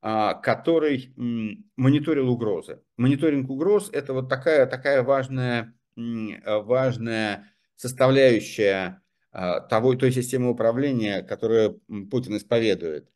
который 0.00 1.12
мониторил 1.76 2.30
угрозы. 2.30 2.82
Мониторинг 2.96 3.50
угроз– 3.50 3.90
это 3.92 4.12
вот 4.12 4.28
такая, 4.28 4.66
такая 4.66 5.02
важная, 5.02 5.74
важная 5.96 7.52
составляющая 7.74 9.02
а, 9.30 9.60
того, 9.60 9.94
той 9.94 10.10
системы 10.10 10.50
управления, 10.50 11.22
которую 11.22 11.80
Путин 12.10 12.36
исповедует. 12.36 13.08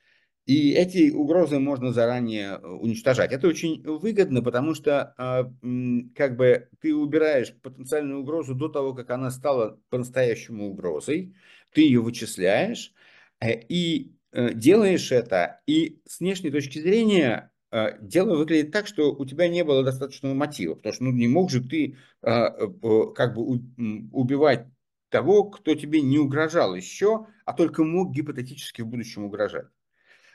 И 0.45 0.73
эти 0.73 1.11
угрозы 1.11 1.59
можно 1.59 1.93
заранее 1.93 2.59
э, 2.61 2.67
уничтожать. 2.67 3.33
Это 3.33 3.49
очень 3.49 3.83
выгодно, 3.83 4.43
потому 4.43 4.75
что 4.75 5.15
а, 5.17 5.51
как 6.15 6.37
бы 6.37 6.69
ты 6.81 6.95
убираешь 6.95 7.55
потенциальную 7.63 8.21
угрозу 8.21 8.55
до 8.55 8.69
того, 8.69 8.93
как 8.95 9.11
она 9.11 9.31
стала 9.31 9.81
по-настоящему 9.89 10.71
угрозой, 10.71 11.35
ты 11.73 11.83
ее 11.83 12.01
вычисляешь 12.01 12.93
э, 13.41 13.61
и 13.69 14.13
делаешь 14.33 15.13
это, 15.13 15.61
и 15.67 16.01
с 16.07 16.21
внешней 16.21 16.51
точки 16.51 16.79
зрения 16.79 17.53
а, 17.73 17.93
дело 17.99 18.37
выглядит 18.37 18.71
так, 18.71 18.87
что 18.87 19.15
у 19.15 19.25
тебя 19.25 19.49
не 19.49 19.65
было 19.65 19.83
достаточного 19.83 20.35
мотива, 20.35 20.75
потому 20.75 20.95
что 20.95 21.05
ну, 21.05 21.13
не 21.13 21.27
мог 21.27 21.51
же 21.51 21.63
ты 21.63 21.97
а, 22.21 22.51
как 23.15 23.35
бы 23.35 23.43
убивать 24.13 24.67
того, 25.09 25.45
кто 25.45 25.75
тебе 25.75 26.03
не 26.03 26.19
угрожал 26.19 26.75
еще, 26.75 27.27
а 27.47 27.55
только 27.55 27.83
мог 27.83 28.13
гипотетически 28.13 28.83
в 28.83 28.89
будущем 28.89 29.25
угрожать. 29.25 29.67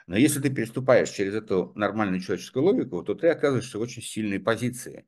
Но 0.07 0.17
если 0.17 0.39
ты 0.39 0.49
переступаешь 0.49 1.09
через 1.09 1.35
эту 1.35 1.73
нормальную 1.75 2.21
человеческую 2.21 2.63
логику, 2.63 3.03
то 3.03 3.13
ты 3.13 3.27
оказываешься 3.27 3.77
в 3.77 3.81
очень 3.81 4.01
сильной 4.01 4.39
позиции. 4.39 5.05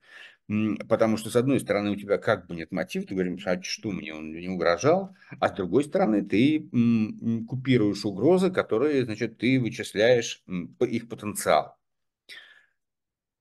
Потому 0.87 1.17
что, 1.17 1.29
с 1.29 1.35
одной 1.35 1.59
стороны, 1.59 1.91
у 1.91 1.95
тебя 1.95 2.17
как 2.17 2.47
бы 2.47 2.55
нет 2.55 2.71
мотива, 2.71 3.05
ты 3.05 3.13
говоришь, 3.13 3.45
а 3.45 3.61
что 3.61 3.91
мне 3.91 4.15
он 4.15 4.31
не 4.31 4.47
угрожал, 4.47 5.15
а 5.39 5.49
с 5.49 5.51
другой 5.51 5.83
стороны, 5.83 6.25
ты 6.25 6.67
купируешь 7.47 8.03
угрозы, 8.03 8.49
которые, 8.49 9.05
значит, 9.05 9.37
ты 9.37 9.59
вычисляешь 9.59 10.43
их 10.79 11.07
потенциал. 11.07 11.77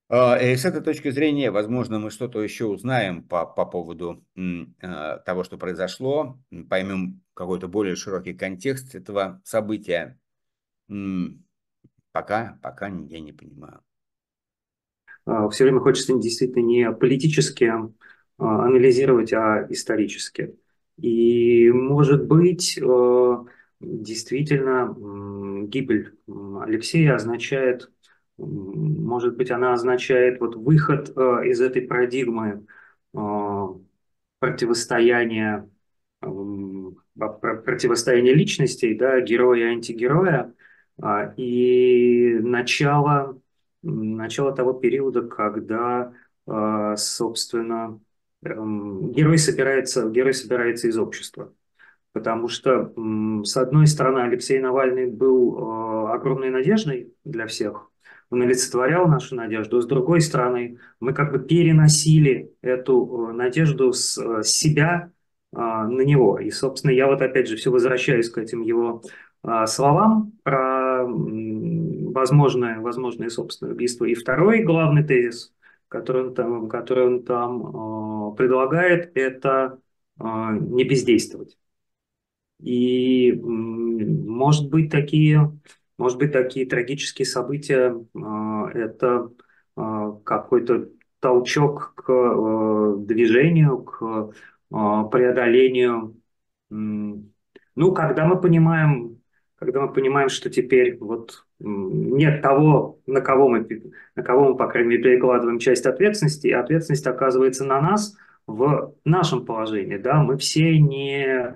А, 0.07 0.37
и 0.37 0.55
с 0.55 0.65
этой 0.65 0.81
точки 0.81 1.09
зрения, 1.09 1.49
возможно, 1.49 1.97
мы 1.97 2.11
что-то 2.11 2.43
еще 2.43 2.65
узнаем 2.65 3.23
по, 3.23 3.47
по 3.47 3.65
поводу 3.65 4.23
а, 4.81 5.17
того, 5.17 5.43
что 5.43 5.57
произошло, 5.57 6.39
поймем 6.69 7.23
какой-то 7.33 7.67
более 7.67 7.95
широкий 7.95 8.35
контекст 8.35 8.93
этого 8.93 9.41
события. 9.43 10.19
Пока, 12.11 12.59
пока 12.61 12.87
я 12.87 13.19
не 13.19 13.33
понимаю. 13.33 13.81
А, 15.29 15.49
Все 15.49 15.63
время 15.63 15.79
хочется 15.79 16.17
действительно 16.17 16.63
не 16.63 16.91
политически 16.91 17.71
анализировать, 18.37 19.33
а 19.33 19.67
исторически. 19.69 20.55
И, 20.97 21.69
может 21.71 22.25
быть, 22.25 22.79
действительно, 23.81 24.95
гибель 25.67 26.13
Алексея 26.61 27.15
означает 27.15 27.89
может 28.37 29.35
быть, 29.35 29.51
она 29.51 29.73
означает 29.73 30.39
вот 30.39 30.55
выход 30.55 31.11
э, 31.15 31.21
из 31.47 31.59
этой 31.61 31.81
парадигмы 31.81 32.65
э, 33.13 33.17
противостояния, 34.39 35.69
э, 36.21 36.27
противостояния 37.17 38.33
личностей, 38.33 38.95
да, 38.95 39.19
героя 39.19 39.59
и 39.59 39.73
антигероя, 39.73 40.53
э, 41.01 41.33
и 41.37 42.39
начало, 42.41 43.41
начало 43.81 44.53
того 44.53 44.73
периода, 44.73 45.21
когда, 45.21 46.13
э, 46.47 46.95
собственно, 46.97 47.99
э, 48.43 48.49
герой 48.49 49.37
собирается, 49.37 50.09
герой 50.09 50.33
собирается 50.33 50.87
из 50.87 50.97
общества. 50.97 51.53
Потому 52.11 52.47
что, 52.47 52.91
с 53.45 53.55
одной 53.55 53.85
стороны, 53.85 54.19
Алексей 54.19 54.59
Навальный 54.59 55.05
был 55.05 55.57
э, 55.57 56.11
огромной 56.13 56.49
надеждой 56.49 57.13
для 57.23 57.45
всех, 57.45 57.89
он 58.29 58.43
олицетворял 58.43 59.07
нашу 59.07 59.35
надежду. 59.35 59.81
С 59.81 59.87
другой 59.87 60.21
стороны, 60.21 60.77
мы 60.99 61.13
как 61.13 61.31
бы 61.31 61.39
переносили 61.39 62.53
эту 62.61 63.29
э, 63.29 63.33
надежду 63.33 63.91
с 63.91 64.17
э, 64.17 64.43
себя 64.43 65.11
а, 65.51 65.87
на 65.87 66.01
него. 66.01 66.39
И, 66.39 66.51
собственно, 66.51 66.91
я 66.91 67.07
вот 67.07 67.21
опять 67.21 67.47
же 67.47 67.55
все 67.55 67.71
возвращаюсь 67.71 68.29
к 68.29 68.37
этим 68.37 68.61
его 68.61 69.01
а, 69.01 69.09
словам 69.65 70.33
про 70.43 71.05
возможное, 71.05 72.79
возможное 72.79 73.29
собственное 73.29 73.73
убийство. 73.73 74.05
И 74.05 74.13
второй 74.13 74.63
главный 74.63 75.03
тезис, 75.03 75.53
который 75.87 76.27
он 76.27 76.33
там, 76.35 76.67
который 76.69 77.07
он 77.07 77.23
там 77.23 78.31
э, 78.31 78.35
предлагает, 78.35 79.15
это 79.15 79.79
не 80.19 80.83
бездействовать. 80.83 81.57
И, 82.61 83.31
может 83.41 84.69
быть, 84.69 84.91
такие 84.91 85.49
может 85.99 86.17
быть, 86.17 86.31
такие 86.31 86.65
трагические 86.65 87.25
события 87.25 87.93
а,– 88.15 88.69
это 88.73 89.29
а, 89.75 90.13
какой-то 90.23 90.87
толчок 91.19 91.93
к 91.95 92.95
движению, 93.05 93.79
к 93.83 94.31
а, 94.71 95.03
преодолению. 95.03 96.15
Ну, 96.69 97.93
когда 97.93 98.25
мы 98.25 98.39
понимаем, 98.39 99.18
когда 99.59 99.81
мы 99.81 99.93
понимаем, 99.93 100.29
что 100.29 100.49
теперь 100.49 100.97
вот 100.99 101.45
нет 101.59 102.41
того, 102.41 102.99
на 103.05 103.21
кого 103.21 103.49
мы, 103.49 103.67
на 104.15 104.23
кого 104.23 104.49
мы, 104.49 104.57
по 104.57 104.67
крайней 104.67 104.91
мере, 104.91 105.03
перекладываем 105.03 105.59
часть 105.59 105.85
ответственности, 105.85 106.47
и 106.47 106.51
ответственность 106.51 107.05
оказывается 107.07 107.65
на 107.65 107.81
нас 107.81 108.15
в 108.47 108.95
нашем 109.03 109.45
положении. 109.45 109.97
Да? 109.97 110.23
Мы 110.23 110.37
все 110.37 110.79
не, 110.79 111.55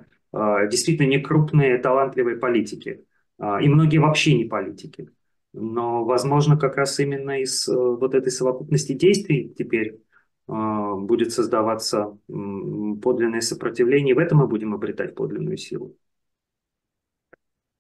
действительно 0.70 1.08
не 1.08 1.20
крупные 1.20 1.78
талантливые 1.78 2.38
политики. 2.38 3.06
А, 3.40 3.62
и 3.62 3.68
многие 3.68 3.98
вообще 3.98 4.36
не 4.36 4.46
политики. 4.46 5.10
Но, 5.54 6.04
возможно, 6.06 6.58
как 6.58 6.78
раз 6.78 7.00
именно 7.00 7.42
из 7.42 7.68
э, 7.68 7.76
вот 7.76 8.16
этой 8.16 8.32
совокупности 8.32 8.94
действий 8.94 9.54
теперь 9.58 10.00
а, 10.48 10.96
будет 10.96 11.32
создаваться 11.32 12.18
подлинное 12.28 13.42
сопротивление, 13.42 14.12
и 14.12 14.16
в 14.16 14.20
этом 14.20 14.40
мы 14.40 14.48
будем 14.48 14.74
обретать 14.74 15.16
подлинную 15.16 15.58
силу. 15.58 15.96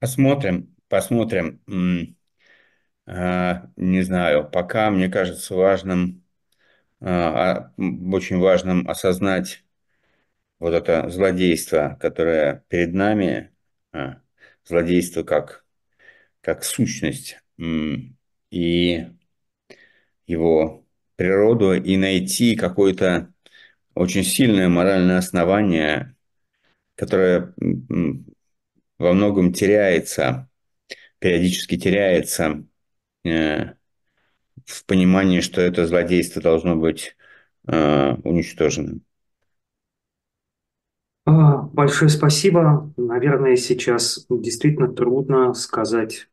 Посмотрим, 0.03 0.75
посмотрим. 0.89 2.17
А, 3.05 3.71
не 3.77 4.01
знаю, 4.01 4.49
пока 4.51 4.91
мне 4.91 5.07
кажется 5.07 5.55
важным, 5.55 6.25
очень 6.99 8.37
важным 8.37 8.89
осознать 8.89 9.63
вот 10.59 10.73
это 10.73 11.09
злодейство, 11.09 11.97
которое 12.01 12.65
перед 12.67 12.93
нами, 12.93 13.53
злодейство 14.65 15.23
как, 15.23 15.65
как 16.41 16.65
сущность 16.65 17.41
и 17.57 19.07
его 20.27 20.85
природу, 21.15 21.75
и 21.75 21.95
найти 21.95 22.57
какое-то 22.57 23.31
очень 23.95 24.25
сильное 24.25 24.67
моральное 24.67 25.19
основание, 25.19 26.17
которое 26.95 27.53
во 29.03 29.13
многом 29.13 29.53
теряется, 29.53 30.49
периодически 31.19 31.77
теряется 31.77 32.65
э, 33.23 33.73
в 34.65 34.85
понимании, 34.85 35.41
что 35.41 35.61
это 35.61 35.85
злодейство 35.85 36.41
должно 36.41 36.75
быть 36.75 37.15
э, 37.67 38.13
уничтожены. 38.23 39.01
А, 41.25 41.61
большое 41.61 42.09
спасибо. 42.09 42.91
Наверное, 42.97 43.55
сейчас 43.55 44.25
действительно 44.29 44.91
трудно 44.91 45.53
сказать, 45.53 46.27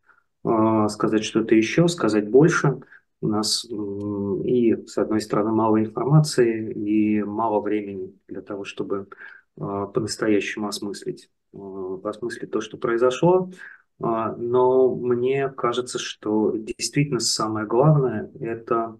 а, 0.45 0.89
сказать 0.89 1.25
что-то 1.25 1.55
еще, 1.55 1.89
сказать 1.89 2.29
больше. 2.29 2.81
У 3.21 3.29
нас 3.29 3.67
и, 3.67 4.77
с 4.87 4.97
одной 4.97 5.21
стороны, 5.21 5.53
мало 5.53 5.79
информации 5.81 6.73
и 6.73 7.23
мало 7.23 7.61
времени 7.61 8.15
для 8.29 8.41
того, 8.41 8.65
чтобы 8.65 9.09
по-настоящему 9.57 10.69
осмыслить, 10.69 11.31
осмыслить 11.53 12.51
то, 12.51 12.61
что 12.61 12.79
произошло. 12.79 13.51
Но 13.99 14.95
мне 14.95 15.51
кажется, 15.51 15.99
что 15.99 16.55
действительно 16.57 17.21
самое 17.21 17.67
главное– 17.67 18.31
это 18.41 18.99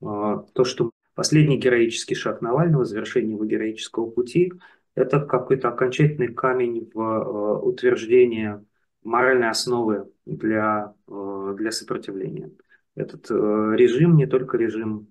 то, 0.00 0.64
что 0.64 0.90
последний 1.14 1.56
героический 1.56 2.14
шаг 2.14 2.42
Навального, 2.42 2.84
завершение 2.84 3.32
его 3.32 3.44
героического 3.44 4.10
пути– 4.10 4.52
это 4.94 5.20
какой-то 5.20 5.68
окончательный 5.68 6.32
камень 6.32 6.90
в 6.92 7.00
э, 7.00 7.58
утверждение 7.58 8.64
моральной 9.02 9.50
основы 9.50 10.10
для, 10.24 10.94
э, 11.08 11.54
для 11.56 11.72
сопротивления. 11.72 12.52
Этот 12.94 13.28
э, 13.30 13.34
режим 13.76 14.16
не 14.16 14.26
только 14.26 14.56
режим, 14.56 15.08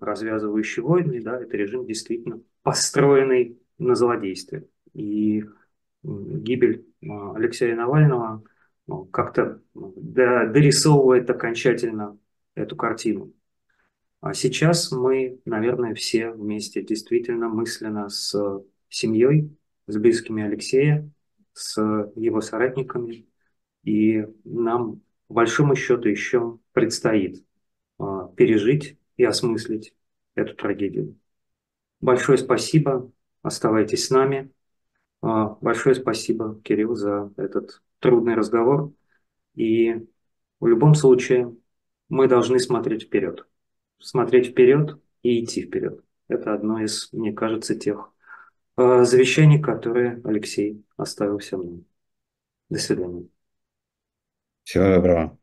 развязывающий 0.00 0.82
войны, 0.82 1.22
да, 1.22 1.40
это 1.40 1.56
режим 1.56 1.86
действительно 1.86 2.40
построенный 2.62 3.58
на 3.78 3.94
злодействе. 3.94 4.66
И 4.94 5.44
гибель 6.02 6.86
Алексея 7.02 7.76
Навального 7.76 8.42
ну, 8.86 9.04
как-то 9.06 9.60
дорисовывает 9.74 11.28
окончательно 11.30 12.18
эту 12.54 12.76
картину. 12.76 13.32
А 14.20 14.34
сейчас 14.34 14.92
мы, 14.92 15.40
наверное, 15.44 15.94
все 15.94 16.30
вместе 16.30 16.82
действительно 16.82 17.48
мысленно 17.48 18.08
с 18.08 18.34
семьей, 18.88 19.56
с 19.86 19.96
близкими 19.96 20.44
Алексея, 20.44 21.10
с 21.52 21.80
его 22.14 22.40
соратниками. 22.40 23.26
И 23.84 24.24
нам, 24.44 25.00
по 25.26 25.34
большому 25.34 25.74
счету, 25.74 26.08
еще 26.08 26.58
предстоит 26.72 27.44
а, 27.98 28.28
пережить 28.28 28.96
и 29.22 29.24
осмыслить 29.24 29.94
эту 30.34 30.54
трагедию. 30.54 31.18
Большое 32.00 32.38
спасибо. 32.38 33.10
Оставайтесь 33.42 34.06
с 34.06 34.10
нами. 34.10 34.50
А, 35.20 35.56
большое 35.60 35.94
спасибо, 35.94 36.60
Кирилл, 36.62 36.94
за 36.94 37.32
этот 37.36 37.82
трудный 38.00 38.34
разговор. 38.34 38.92
И 39.54 40.06
в 40.60 40.66
любом 40.66 40.94
случае 40.94 41.56
мы 42.08 42.28
должны 42.28 42.58
смотреть 42.58 43.04
вперед 43.04 43.46
смотреть 44.02 44.48
вперед 44.48 44.98
и 45.22 45.42
идти 45.42 45.62
вперед. 45.62 46.04
Это 46.28 46.54
одно 46.54 46.80
из, 46.80 47.08
мне 47.12 47.32
кажется, 47.32 47.74
тех 47.74 48.12
э, 48.76 49.04
завещаний, 49.04 49.60
которые 49.60 50.20
Алексей 50.24 50.84
оставил 50.96 51.38
всем 51.38 51.64
нам. 51.64 51.84
До 52.68 52.78
свидания. 52.78 53.28
Всего 54.64 54.84
доброго. 54.84 55.41